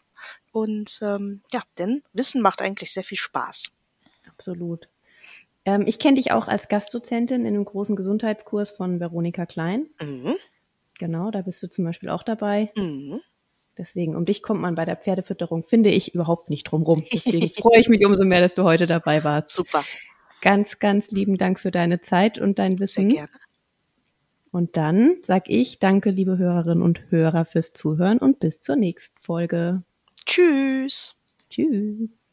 [0.52, 3.72] Und ähm, ja, denn Wissen macht eigentlich sehr viel Spaß.
[4.28, 4.88] Absolut.
[5.64, 9.88] Ähm, ich kenne dich auch als Gastdozentin in einem großen Gesundheitskurs von Veronika Klein.
[10.00, 10.36] Mhm.
[11.00, 12.70] Genau, da bist du zum Beispiel auch dabei.
[12.76, 13.20] Mhm.
[13.76, 17.04] Deswegen, um dich kommt man bei der Pferdefütterung, finde ich, überhaupt nicht drumrum.
[17.12, 19.50] Deswegen freue ich mich umso mehr, dass du heute dabei warst.
[19.50, 19.82] Super.
[20.40, 23.10] Ganz, ganz lieben Dank für deine Zeit und dein Wissen.
[23.10, 23.45] Sehr gerne.
[24.56, 29.20] Und dann sag ich danke, liebe Hörerinnen und Hörer, fürs Zuhören und bis zur nächsten
[29.20, 29.82] Folge.
[30.24, 31.20] Tschüss.
[31.50, 32.25] Tschüss.